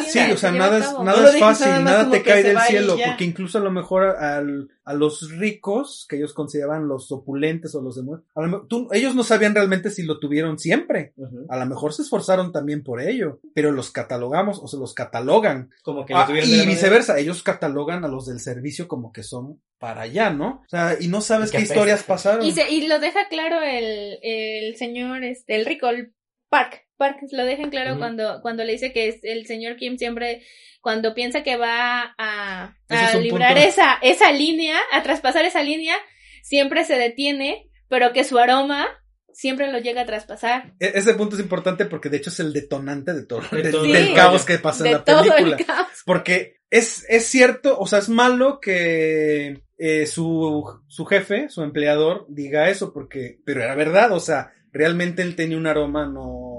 [0.02, 2.58] Sí, o sea, nada es, nada No lo es fácil, nada nada te cae del
[2.60, 7.74] cielo, porque incluso a lo mejor al, a los ricos, que ellos consideraban los opulentes
[7.74, 11.12] o los demás, a lo tú- ellos no sabían realmente si lo tuvieron siempre.
[11.48, 15.70] A lo mejor se esforzaron también por ello, pero los catalogamos o se los catalogan.
[15.82, 18.88] Como que lo Ah, tuvieron de y manera- viceversa, ellos catalogan a los del servicio
[18.88, 20.62] como que son para allá, ¿no?
[20.64, 22.14] O sea, y no sabes qué historias apestan.
[22.16, 22.46] pasaron.
[22.46, 26.14] Y, se, y lo deja claro el, el señor, este, el rico, el
[26.48, 26.85] Park.
[26.96, 30.42] Park lo deja en claro cuando, cuando le dice que es el señor Kim siempre,
[30.80, 33.68] cuando piensa que va a, es a librar punto.
[33.68, 35.94] esa, esa línea, a traspasar esa línea,
[36.42, 38.86] siempre se detiene, pero que su aroma
[39.32, 40.72] siempre lo llega a traspasar.
[40.80, 43.70] E- Ese punto es importante porque de hecho es el detonante de todo, De de-
[43.70, 43.82] todo.
[43.84, 45.56] del caos que pasa en la todo película.
[45.58, 45.88] el caos.
[46.06, 52.24] Porque es, es cierto, o sea, es malo que eh, su, su jefe, su empleador,
[52.30, 56.55] diga eso, porque, pero era verdad, o sea, realmente él tenía un aroma no,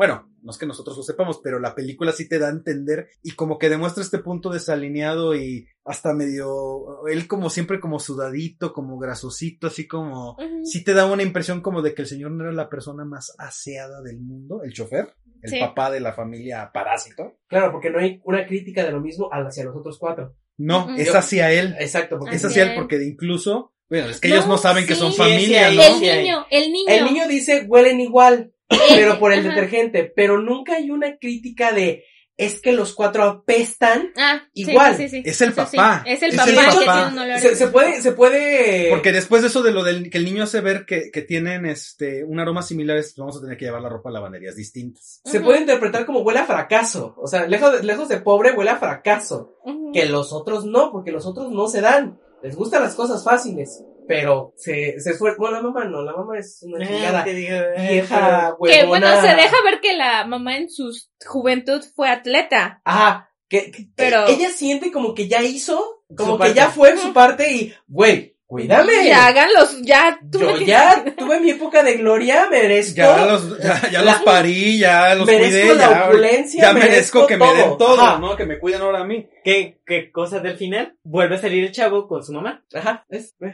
[0.00, 3.10] bueno, no es que nosotros lo sepamos, pero la película sí te da a entender
[3.22, 8.72] y como que demuestra este punto desalineado y hasta medio, él como siempre como sudadito,
[8.72, 12.44] como grasosito, así como, sí te da una impresión como de que el señor no
[12.44, 15.60] era la persona más aseada del mundo, el chofer, el Sí.
[15.60, 17.36] papá de la familia parásito.
[17.46, 20.34] Claro, porque no hay una crítica de lo mismo hacia los otros cuatro.
[20.56, 21.76] No, es hacia él.
[21.78, 24.86] Exacto, porque Es hacia él porque de incluso, bueno, es que No, ellos no saben
[24.86, 26.00] que son familia, sí, ¿no?
[26.00, 26.84] Niño, el niño.
[26.88, 28.54] el niño dice huelen igual,
[28.90, 29.48] pero por el Ajá.
[29.50, 32.04] detergente, pero nunca hay una crítica de
[32.36, 34.12] es que los cuatro apestan.
[34.16, 35.28] Ah, Igual, sí, sí, sí.
[35.28, 36.94] es el papá, Es el es papá el que papá.
[36.94, 37.38] tiene un olor.
[37.38, 38.88] Se, se puede, se puede.
[38.88, 41.66] Porque después de eso de lo del que el niño hace ver que, que tienen
[41.66, 45.20] este un aroma similar, es, vamos a tener que llevar la ropa a lavanderías distintas.
[45.22, 47.14] se puede interpretar como huele a fracaso.
[47.18, 49.58] O sea, lejos de, lejos de pobre huele a fracaso.
[49.92, 52.18] Que los otros no, porque los otros no se dan.
[52.42, 53.84] Les gustan las cosas fáciles.
[54.10, 55.38] Pero se, se esfuerzan.
[55.38, 57.22] Bueno, la mamá no, la mamá es una Ah, chingada.
[57.24, 60.90] digo, eh, Vieja, Que bueno, se deja ver que la mamá en su
[61.24, 62.82] juventud fue atleta.
[62.84, 63.30] Ajá.
[63.48, 66.54] Que, que- Pero- ella siente como que ya hizo, como Su que parte.
[66.54, 69.06] ya fue su parte y, güey, cuídame.
[69.06, 70.18] Ya háganlos, ya.
[70.30, 72.96] tú Yo ya tuve mi época de gloria, merezco.
[72.96, 76.72] Ya los, ya, ya La- los parí, ya los merezco cuidé, la ya, opulencia, ya
[76.72, 77.76] merezco que me den todo.
[77.76, 78.18] todo, Ajá.
[78.18, 78.36] ¿no?
[78.36, 79.28] Que me cuiden ahora a mí.
[79.44, 80.96] ¿Qué, qué cosa del final?
[81.04, 82.64] Vuelve a salir el chavo con su mamá.
[82.74, 83.34] Ajá, es.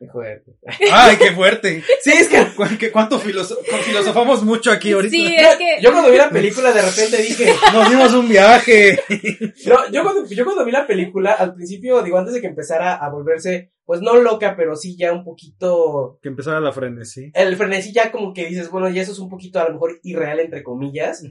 [0.00, 0.52] Qué fuerte.
[0.90, 1.84] Ay, qué fuerte.
[2.02, 5.10] Sí, es que ¿Cu- qué- ¿Cuánto filoso- filosofamos mucho aquí ahorita?
[5.14, 5.76] Sí, es que.
[5.82, 8.98] yo cuando vi la película de repente dije, Nos dimos un viaje.
[9.66, 12.94] no, yo cuando, yo cuando vi la película, al principio, digo, antes de que empezara
[12.96, 17.30] a volverse, pues no loca, pero sí ya un poquito, Que empezara la frenesí.
[17.34, 19.98] el frenesí ya como que dices, bueno, ya eso es un poquito a lo mejor
[20.02, 21.22] irreal, entre comillas.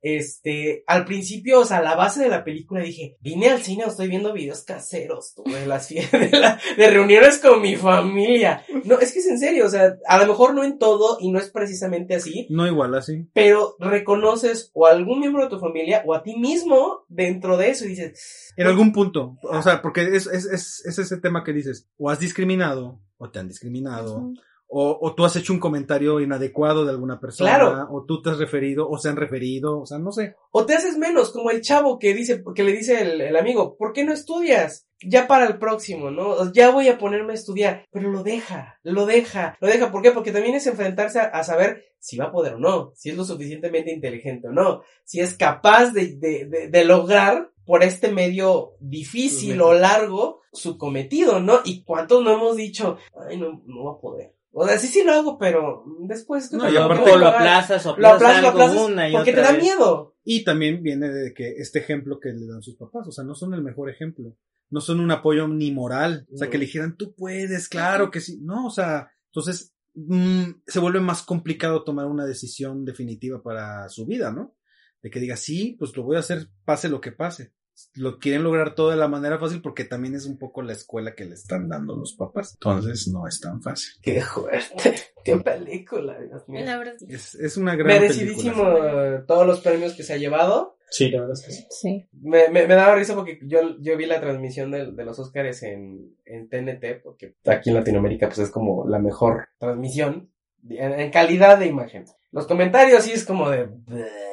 [0.00, 3.88] Este, al principio, o sea, la base de la película dije, vine al cine o
[3.88, 8.64] estoy viendo videos caseros, tú, de las fiestas, de, la- de reuniones con mi familia.
[8.84, 11.30] No, es que es en serio, o sea, a lo mejor no en todo y
[11.30, 13.26] no es precisamente así, No igual así.
[13.34, 17.70] pero reconoces o a algún miembro de tu familia o a ti mismo dentro de
[17.70, 19.36] eso y dices, En algún punto.
[19.42, 23.30] O sea, porque es, es, es, es ese tema que dices, o has discriminado, o
[23.30, 24.32] te han discriminado.
[24.70, 27.88] O, o tú has hecho un comentario inadecuado de alguna persona, Claro.
[27.90, 30.34] o tú te has referido, o se han referido, o sea, no sé.
[30.50, 33.76] o te haces menos, como el chavo que dice, que le dice el, el amigo,
[33.76, 34.86] ¿por qué no estudias?
[35.00, 36.52] Ya para el próximo, ¿no?
[36.52, 40.10] Ya voy a ponerme a estudiar, pero lo deja, lo deja, lo deja, ¿por qué?
[40.10, 43.16] Porque también es enfrentarse a, a saber si va a poder o no, si es
[43.16, 48.10] lo suficientemente inteligente o no, si es capaz de, de, de, de lograr por este
[48.10, 51.60] medio difícil o largo su cometido, ¿no?
[51.64, 52.96] Y cuántos no hemos dicho,
[53.28, 54.34] ay, no, no va a poder.
[54.58, 56.52] O sea, sí, sí lo hago, pero después...
[56.52, 59.32] No, ¿qué y aparte- o lo aplazas, o Lo aplazas lo aplazas, una y porque
[59.32, 59.62] te da vez.
[59.62, 60.16] miedo.
[60.24, 63.34] Y también viene de que este ejemplo que le dan sus papás, o sea, no
[63.34, 64.36] son el mejor ejemplo.
[64.70, 66.26] No son un apoyo ni moral.
[66.32, 68.38] O sea, que le dijeran, tú puedes, claro que sí.
[68.42, 74.04] No, o sea, entonces mm, se vuelve más complicado tomar una decisión definitiva para su
[74.04, 74.54] vida, ¿no?
[75.02, 77.52] De que diga, sí, pues lo voy a hacer, pase lo que pase.
[77.94, 81.14] Lo quieren lograr todo de la manera fácil porque también es un poco la escuela
[81.14, 82.54] que le están dando los papás.
[82.54, 83.92] Entonces no es tan fácil.
[84.02, 84.94] Qué fuerte.
[85.24, 86.64] Qué película, Dios mío.
[86.64, 86.94] La verdad.
[87.08, 89.16] Es, es una gran Merecidísimo película.
[89.16, 90.76] eh, todos los premios que se ha llevado.
[90.90, 91.66] Sí, la verdad es que sí.
[91.70, 92.08] Sí.
[92.12, 95.62] Me, me, me daba risa porque yo, yo vi la transmisión de, de los Oscars
[95.62, 100.30] en, en TNT, porque aquí en Latinoamérica pues es como la mejor transmisión
[100.68, 102.06] en, en calidad de imagen.
[102.30, 103.68] Los comentarios sí es como de...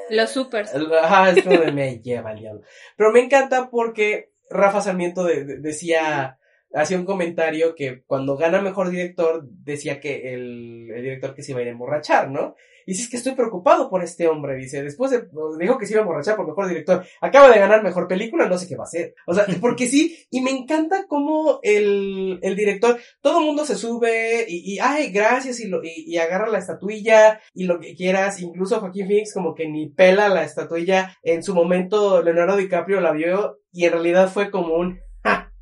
[0.09, 0.71] Los supers.
[1.01, 2.61] Ajá, es como de me lleva el diablo.
[2.97, 6.37] Pero me encanta porque Rafa Sarmiento de- de- decía,
[6.75, 11.51] hacía un comentario que cuando gana mejor director, decía que el, el director que se
[11.51, 12.55] iba a ir a emborrachar, ¿no?
[12.85, 15.27] Y dice, es que estoy preocupado por este hombre, dice, después de,
[15.59, 18.57] dijo que se iba a emborrachar por mejor director, acaba de ganar mejor película, no
[18.57, 19.15] sé qué va a hacer.
[19.25, 23.75] O sea, porque sí, y me encanta cómo el, el director, todo el mundo se
[23.75, 27.95] sube y, y ay, gracias, y, lo, y, y agarra la estatuilla y lo que
[27.95, 33.01] quieras, incluso Joaquín Phoenix como que ni pela la estatuilla, en su momento Leonardo DiCaprio
[33.01, 34.99] la vio y en realidad fue como un,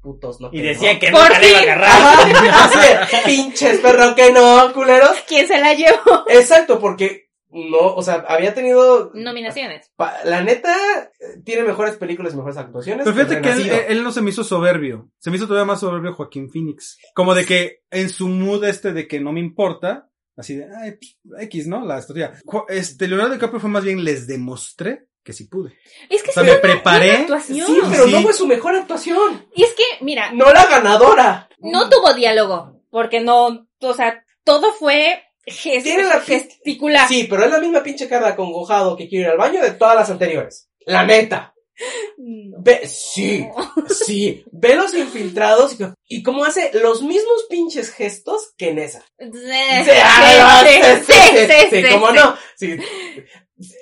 [0.03, 0.49] putos, no.
[0.51, 0.99] Y que decía no".
[0.99, 1.89] que Por nunca le iba a agarrar.
[1.89, 5.15] Ajá, así de, pinches perro que no, culeros.
[5.27, 6.25] ¿Quién se la llevó?
[6.27, 9.91] Exacto, porque no, o sea, había tenido Nominaciones.
[9.95, 10.75] Pa- la neta,
[11.45, 13.05] tiene mejores películas y mejores actuaciones.
[13.05, 15.09] Pero fíjate que él, no se me hizo soberbio.
[15.19, 16.97] Se me hizo todavía más soberbio Joaquín Phoenix.
[17.13, 20.97] Como de que en su mood este de que no me importa, así de, ay,
[21.41, 21.85] X, ¿no?
[21.85, 22.33] La historia.
[22.69, 25.77] Este, Leonardo DiCaprio fue más bien, les demostré que sí pude.
[26.09, 27.25] Es que O sea, sí, me preparé.
[27.45, 28.12] Sí, pero Sí.
[28.12, 29.47] no fue su mejor actuación.
[29.55, 31.49] Y es que, mira, No la ganadora.
[31.59, 32.81] no tuvo diálogo.
[32.89, 37.07] Porque no, o sea, todo fue ges- Tiene la- gesticular.
[37.07, 39.71] Sí, pero es la misma pinche cara de acongojado que quiere ir al baño de
[39.71, 40.69] todas las anteriores.
[40.86, 41.49] La neta.
[42.17, 42.57] No.
[42.59, 43.47] Ve, sí,
[44.05, 44.45] sí.
[44.51, 48.99] Ve los infiltrados y, y cómo hace los mismos pinches gestos que en esa.
[49.17, 50.73] Sí, Sí, ah, sí,
[51.07, 52.13] sí, sí, sí, sí, cómo sí.
[52.15, 52.36] no.
[52.55, 52.77] Sí.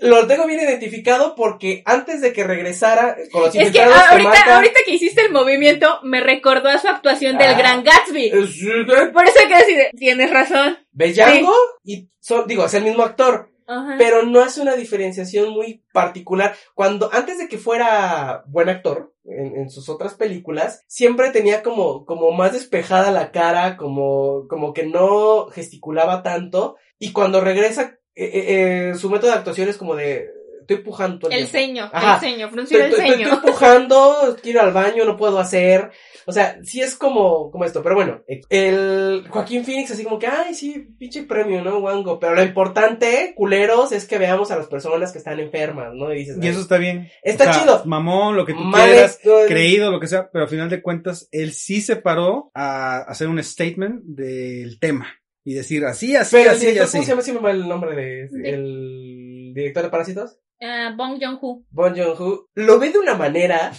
[0.01, 4.29] Lo tengo bien identificado porque antes de que regresara con los Es que ah, ahorita,
[4.29, 7.57] marca- ahorita que hiciste el movimiento, me recordó a su actuación del Ah.
[7.57, 8.25] Gran Gatsby.
[8.25, 9.11] Eh.
[9.13, 10.77] Por eso hay que decir, tienes razón.
[10.91, 11.53] ¿Ves Django?
[11.83, 13.47] Y son, digo, es el mismo actor.
[13.67, 13.95] Ajá.
[13.97, 16.53] pero no hace una diferenciación muy particular.
[16.73, 22.05] Cuando, antes de que fuera buen actor, en, en sus otras películas, siempre tenía como,
[22.05, 28.25] como más despejada la cara, como, como que no gesticulaba tanto, y cuando regresa, eh,
[28.33, 30.27] eh, eh, su método de actuación es como de,
[30.61, 32.15] estoy empujando todo el El ceño, Ajá.
[32.15, 33.35] el ceño, fruncir Estoy, el estoy- estoy ceño.
[33.43, 35.91] empujando, quiero ir al baño, no puedo hacer.
[36.27, 40.27] O sea, sí es como, como esto, pero bueno, el Joaquín Phoenix así como que,
[40.27, 42.19] ay, sí, pinche premio, ¿no, Wango?
[42.19, 46.13] Pero lo importante, culeros, es que veamos a las personas que están enfermas, ¿no?
[46.13, 47.09] Y dices, Y eso está bien.
[47.23, 47.81] Está O sea, chido.
[47.85, 51.27] Mamón, lo que tú Mal quieras, creído, lo que sea, pero al final de cuentas,
[51.31, 55.07] él sí se paró a hacer un statement del tema.
[55.43, 56.97] Y decir así, así, Pero así, director, así.
[57.09, 57.51] ¿cómo se llama?
[57.51, 60.37] El nombre de, De- el director de Parásitos.
[60.63, 61.63] Ah, Bong Joon-ho.
[61.71, 62.45] Bon Joon-ho.
[62.53, 63.71] Lo ve de una manera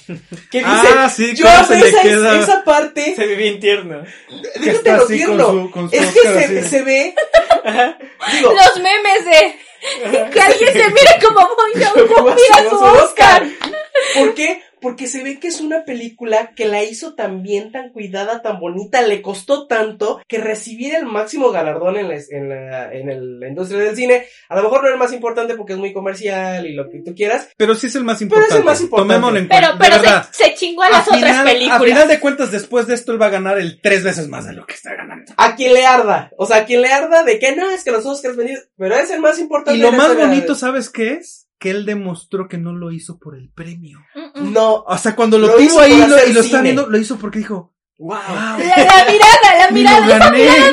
[0.50, 2.40] que dice, Ah, sí, yo se le esa, queda.
[2.42, 4.02] esa parte, Se ve bien tierno.
[4.60, 5.46] déjate lo así con tierno.
[5.52, 7.14] su, con su Es que se, ve,
[8.32, 9.54] digo, Los memes de
[10.32, 13.46] que alguien se mire como Bong Joon-ho, mira su Oscar.
[14.18, 14.60] ¿Por qué?
[14.82, 18.58] Porque se ve que es una película que la hizo tan bien, tan cuidada, tan
[18.60, 23.40] bonita, le costó tanto que recibir el máximo galardón en la, en la, en el-
[23.40, 25.92] la industria del cine, a lo mejor no es el más importante porque es muy
[25.92, 28.54] comercial y lo que tú quieras, Pero sí es el más Pero importante.
[28.54, 29.14] es el más importante.
[29.14, 29.78] Tomémoslo en Pero, cuenta.
[29.84, 30.28] pero verdad.
[30.32, 31.80] se, se chingó a las a otras final, películas.
[31.80, 34.46] a final de cuentas, después de esto, él va a ganar el tres veces más
[34.46, 35.32] de lo que está ganando.
[35.36, 37.92] a quien le arda, o sea, a quien le arda de que no, es que
[37.92, 39.78] los Oscars vendidos, pero es el más importante.
[39.78, 41.41] Y lo más bonito, ¿sabes qué es?
[41.62, 44.00] Que él demostró que no lo hizo por el premio.
[44.34, 47.16] No, O sea, cuando lo, Lo tuvo ahí lo- y lo está viendo, lo hizo
[47.18, 48.18] porque dijo, Wow.
[48.18, 50.66] La, la mirada, la mirada, esa mirada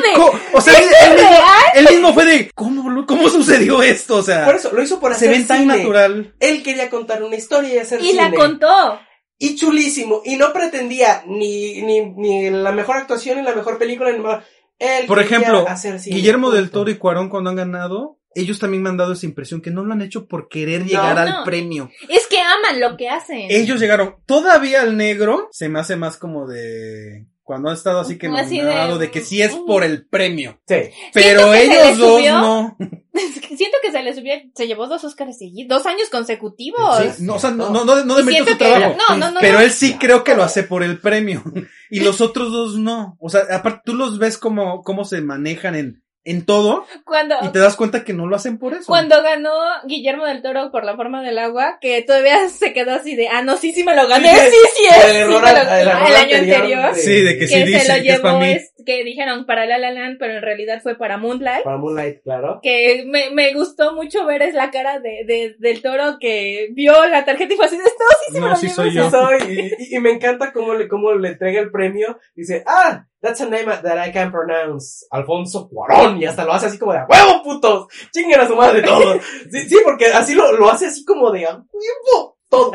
[0.52, 1.44] O sea, él, él mismo, real.
[1.76, 4.16] él mismo fue de, ¿cómo, cómo sucedió esto?
[4.16, 5.76] O sea, por eso, lo hizo por se hacer ven tan cine.
[5.76, 6.34] natural.
[6.40, 8.30] Él quería contar una historia y hacer Y cine.
[8.30, 8.98] la contó.
[9.38, 10.22] y chulísimo.
[10.24, 14.10] Y no pretendía ni, ni, ni la mejor actuación ni la mejor película.
[14.10, 14.42] Ni la-
[14.80, 16.70] Él Por ejemplo, hacer cine, Guillermo del.
[16.70, 19.84] Toro y Cuarón cuando han ganado, ellos también me han dado esa impresión que no
[19.84, 21.38] lo han hecho por querer llegar No.
[21.38, 21.90] al premio.
[22.08, 23.46] Es que aman lo que hacen.
[23.50, 24.16] Ellos llegaron.
[24.26, 28.58] Todavía el negro se me hace más como de cuando ha estado así que Así
[28.58, 30.60] de- nominado, de, que sí es por el premio.
[30.68, 30.76] Sí.
[31.12, 32.38] Pero ellos dos subió.
[32.38, 32.76] no.
[33.56, 36.80] Siento que se le subió, se llevó dos Oscars seguidos, dos años consecutivos.
[37.16, 38.96] Sí, no, o sea, no, no, no, no siento su trabajo.
[39.08, 39.60] no, no, no, pero no.
[39.64, 41.42] él sí creo que lo hace por el premio.
[41.92, 43.16] Y los otros dos no.
[43.18, 47.48] O sea, aparte tú los ves como, cómo se manejan en, en todo Cuando, y
[47.48, 48.84] te das cuenta que no lo hacen por eso.
[48.86, 49.50] cuando ganó
[49.86, 53.42] Guillermo del Toro por la forma del agua, que todavía se quedó así de, ah,
[53.42, 55.72] no, sí, sí me lo gané, Sí, sí, es, el sí error me al- lo-
[55.72, 56.94] el error el año anterior anterior.
[56.94, 58.50] de- Sí, de que sí que dice se lo que es llevó, mí.
[58.52, 61.64] es- que dijeron para La La Land, pero en realidad fue para Moonlight.
[61.64, 62.60] Para Moonlight, claro.
[62.62, 67.06] Que me, me gustó mucho ver es la cara de, de- del toro que vio
[67.06, 68.90] la tarjeta y fue así de esto, sí, sí me No, lo sí llevo, soy
[68.90, 69.10] sí, yo.
[69.10, 69.60] Soy, y,
[69.94, 72.18] y- y me encanta cómo le, cómo le entrega el premio.
[72.34, 75.06] Dice, ah, that's a name that I can pronounce.
[75.10, 76.18] Alfonso Cuarón.
[76.20, 77.86] Y hasta lo hace así como de, "A ¡huevo, putos!
[78.12, 79.22] Chinguen a su madre todos.
[79.50, 82.38] Sí, sí, porque así lo, lo hace así como de, ¡a huevo!
[82.48, 82.72] Todo.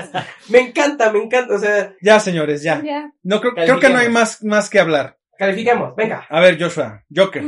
[0.49, 1.53] Me encanta, me encanta.
[1.55, 2.81] O sea, Ya, señores, ya.
[3.23, 5.17] No creo, creo que no hay más, más que hablar.
[5.37, 6.25] califiquemos, venga.
[6.29, 7.43] A ver, Joshua, Joker.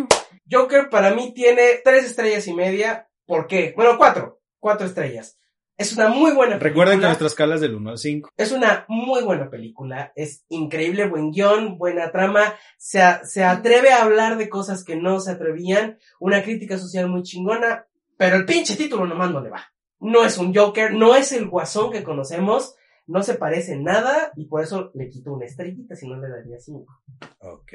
[0.51, 3.07] Joker para mí tiene tres estrellas y media.
[3.25, 3.73] ¿Por qué?
[3.77, 4.41] Bueno, cuatro.
[4.59, 5.36] Cuatro estrellas.
[5.77, 6.69] Es una muy buena película.
[6.69, 8.29] Recuerden que nuestra escala es del 1 al 5.
[8.35, 13.91] Es una muy buena película, es increíble, buen guion, buena trama, se, a- se atreve
[13.91, 17.85] a hablar de cosas que no se atrevían, una crítica social muy chingona,
[18.17, 19.61] pero el pinche título nomás no le va.
[19.99, 24.31] No es un Joker, no es el guasón que conocemos, no se parece en nada
[24.35, 27.01] y por eso le quito una estrellita, si no le daría cinco.
[27.39, 27.71] Ok.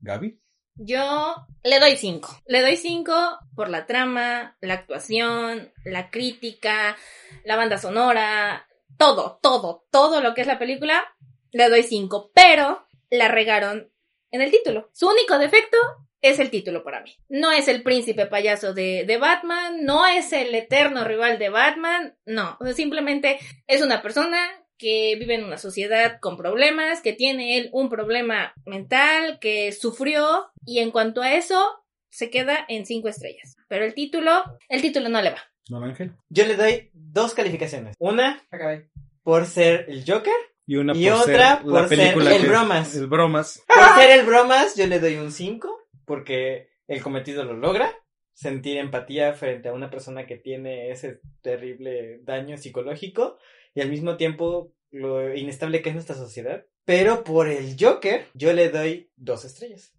[0.00, 0.40] Gaby.
[0.76, 2.28] Yo le doy cinco.
[2.46, 6.96] Le doy cinco por la trama, la actuación, la crítica,
[7.44, 8.66] la banda sonora,
[8.98, 11.04] todo, todo, todo lo que es la película,
[11.52, 12.30] le doy cinco.
[12.34, 13.92] Pero la regaron
[14.30, 14.90] en el título.
[14.92, 15.78] Su único defecto
[16.20, 17.14] es el título para mí.
[17.28, 22.16] No es el príncipe payaso de, de Batman, no es el eterno rival de Batman,
[22.24, 22.58] no.
[22.74, 27.88] Simplemente es una persona que vive en una sociedad con problemas, que tiene él un
[27.88, 31.62] problema mental, que sufrió y en cuanto a eso
[32.10, 33.56] se queda en cinco estrellas.
[33.68, 34.30] Pero el título,
[34.68, 35.38] el título no le va.
[35.68, 36.12] Don Ángel.
[36.28, 37.96] Yo le doy dos calificaciones.
[37.98, 38.42] Una
[39.22, 40.32] por ser el Joker.
[40.66, 42.94] Y una Y por otra ser por ser el que- bromas.
[42.96, 43.62] El bromas.
[43.66, 45.78] Por ser el bromas, yo le doy un 5.
[46.06, 47.94] Porque el cometido lo logra.
[48.34, 53.38] Sentir empatía frente a una persona que tiene ese terrible daño psicológico.
[53.74, 56.64] Y al mismo tiempo lo inestable que es nuestra sociedad.
[56.84, 59.92] Pero por el Joker, yo le doy dos estrellas.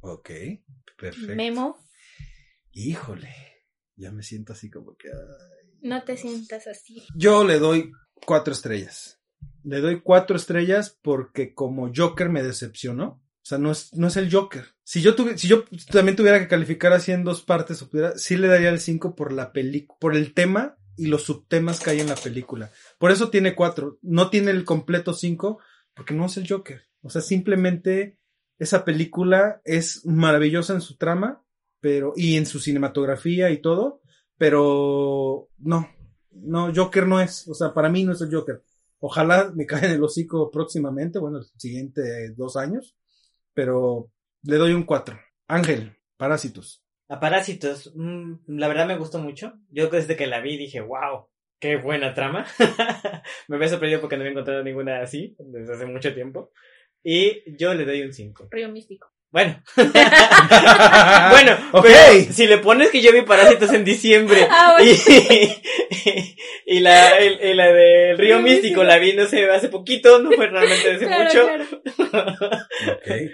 [0.00, 0.30] Ok,
[0.98, 1.34] perfecto.
[1.36, 1.78] Memo,
[2.72, 3.34] Híjole,
[3.96, 5.08] ya me siento así como que...
[5.08, 6.20] ay, no te Dios.
[6.22, 7.02] sientas así.
[7.16, 7.90] Yo le doy
[8.26, 9.20] cuatro estrellas.
[9.64, 13.22] Le doy cuatro estrellas porque como Joker me decepcionó.
[13.42, 14.66] O sea, no es, no es el Joker.
[14.84, 18.16] Si yo, tuvi- si yo también tuviera que calificar así en dos partes, o pudiera-
[18.18, 21.90] sí le daría el 5 por la película, por el tema y los subtemas que
[21.90, 22.70] hay en la película.
[22.98, 23.98] Por eso tiene cuatro.
[24.02, 25.58] No tiene el completo 5
[25.94, 26.82] porque no es el Joker.
[27.00, 28.18] O sea, simplemente
[28.58, 31.42] esa película es maravillosa en su trama,
[31.80, 34.02] pero, y en su cinematografía y todo,
[34.36, 35.88] pero no,
[36.32, 38.62] no, Joker no es, o sea, para mí no es el Joker.
[38.98, 42.94] Ojalá me caiga en el hocico próximamente, bueno, el siguiente dos años,
[43.54, 44.10] pero
[44.42, 45.18] le doy un 4.
[45.48, 46.84] Ángel, Parásitos.
[47.10, 49.54] A Parásitos, mm, la verdad me gustó mucho.
[49.70, 51.26] Yo desde que la vi dije, wow,
[51.60, 52.46] qué buena trama.
[53.48, 56.52] me había sorprendido porque no había encontrado ninguna así desde hace mucho tiempo.
[57.02, 58.48] Y yo le doy un 5.
[58.50, 59.08] Río místico.
[59.32, 59.62] Bueno.
[59.76, 61.84] bueno, Ok.
[61.84, 64.90] pero si le pones que yo vi Parásitos en diciembre Ah, bueno.
[66.66, 68.84] y, y la, y- y la del Río Río Místico Místico.
[68.84, 71.46] la vi, no sé, hace poquito, no fue realmente hace Claro, mucho.
[71.46, 71.64] claro.
[72.92, 73.30] Ok.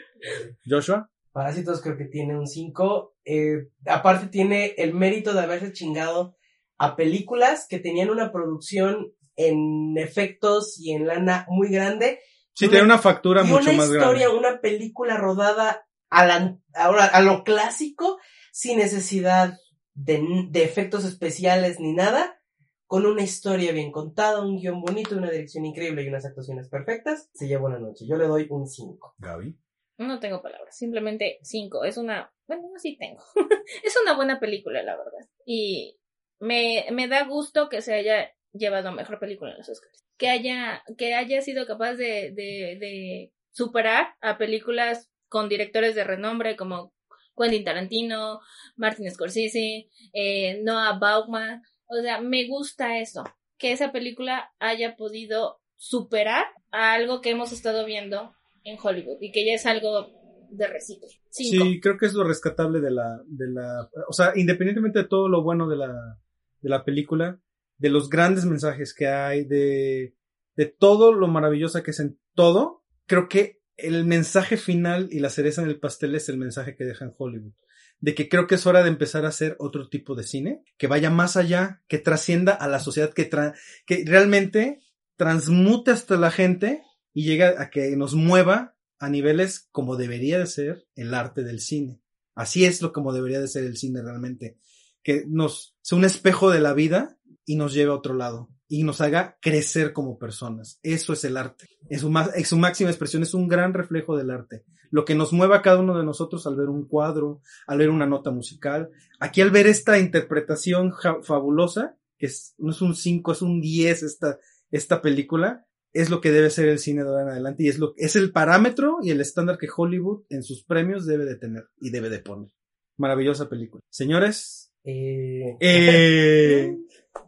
[0.69, 1.11] Joshua.
[1.37, 3.15] Parásitos creo que tiene un 5.
[3.27, 6.35] Eh, aparte tiene el mérito de haberse chingado
[6.79, 12.21] a películas que tenían una producción en efectos y en lana muy grande.
[12.55, 14.39] Sí, tiene una factura y mucho una más historia, grande.
[14.39, 18.17] una película rodada a, la- ahora, a lo clásico,
[18.51, 19.59] sin necesidad
[19.93, 22.41] de, de efectos especiales ni nada,
[22.87, 27.29] con una historia bien contada, un guion bonito, una dirección increíble y unas actuaciones perfectas,
[27.35, 28.07] se lleva una noche.
[28.09, 29.17] Yo le doy un 5.
[29.19, 29.55] Gaby.
[29.99, 31.85] No tengo palabras, simplemente cinco.
[31.85, 33.23] Es una, bueno, no, sí tengo.
[33.83, 35.29] es una buena película, la verdad.
[35.45, 35.99] Y
[36.39, 40.05] me, me da gusto que se haya llevado mejor película en los Oscars.
[40.19, 46.05] Que haya, que haya sido capaz de, de, de superar a películas con directores de
[46.05, 46.93] renombre como
[47.37, 48.41] Quentin Tarantino,
[48.77, 51.63] Martin Scorsese, eh, Noah Baumbach.
[51.87, 53.25] O sea, me gusta eso.
[53.59, 58.36] Que esa película haya podido superar a algo que hemos estado viendo
[58.67, 60.09] en Hollywood y que ya es algo
[60.51, 61.09] de reciclo.
[61.31, 61.65] Cinco.
[61.65, 65.29] Sí, creo que es lo rescatable de la, de la, o sea, independientemente de todo
[65.29, 66.19] lo bueno de la,
[66.61, 67.41] de la película,
[67.79, 70.15] de los grandes mensajes que hay, de,
[70.57, 75.31] de todo lo maravillosa que es en todo, creo que el mensaje final y la
[75.31, 77.53] cereza en el pastel es el mensaje que deja en Hollywood.
[77.99, 80.87] De que creo que es hora de empezar a hacer otro tipo de cine, que
[80.87, 83.55] vaya más allá, que trascienda a la sociedad, que, tra-
[83.87, 84.81] que realmente
[85.17, 86.83] transmute hasta la gente
[87.17, 91.61] y llega a que nos mueva a niveles como debería de ser el arte del
[91.61, 92.03] cine.
[92.35, 94.59] Así es lo como debería de ser el cine realmente.
[95.03, 98.83] Que nos sea un espejo de la vida y nos lleve a otro lado y
[98.83, 100.79] nos haga crecer como personas.
[100.83, 101.67] Eso es el arte.
[101.89, 104.67] Es su, es su máxima expresión, es un gran reflejo del arte.
[104.91, 107.89] Lo que nos mueve a cada uno de nosotros al ver un cuadro, al ver
[107.89, 108.91] una nota musical.
[109.21, 110.93] Aquí al ver esta interpretación
[111.23, 114.39] fabulosa, que no es un 5, es un 10 esta,
[114.71, 115.67] esta película,
[116.01, 118.17] es lo que debe ser el cine de ahora en adelante y es lo es
[118.17, 122.09] el parámetro y el estándar que Hollywood en sus premios debe de tener y debe
[122.11, 122.51] de poner.
[122.97, 123.83] Maravillosa película.
[123.91, 126.77] Señores, Eh, eh,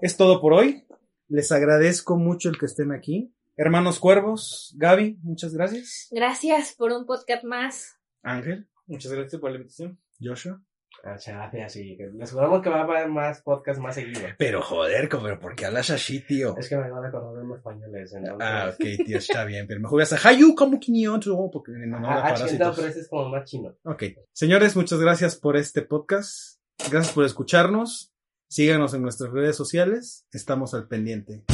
[0.00, 0.86] es todo por hoy.
[1.28, 3.34] Les agradezco mucho el que estén aquí.
[3.56, 6.06] Hermanos Cuervos, Gaby, muchas gracias.
[6.12, 7.96] Gracias por un podcast más.
[8.22, 9.98] Ángel, Muchas gracias por la invitación.
[10.20, 10.62] Joshua.
[11.04, 14.20] Muchas gracias, que Les juramos que va a haber más podcasts más seguido.
[14.38, 16.56] Pero joder, pero ¿por qué hablas así, tío?
[16.56, 18.14] Es que me van a acordar en españoles.
[18.40, 19.66] Ah, ok, tío, está bien.
[19.66, 23.28] Pero mejor voy a Hayu como 500 porque no, no, Ah, pero ese es como
[23.28, 23.76] más chino.
[23.84, 24.04] Ok.
[24.32, 26.58] Señores, muchas gracias por este podcast.
[26.90, 28.12] Gracias por escucharnos.
[28.48, 30.26] Síganos en nuestras redes sociales.
[30.32, 31.44] Estamos al pendiente.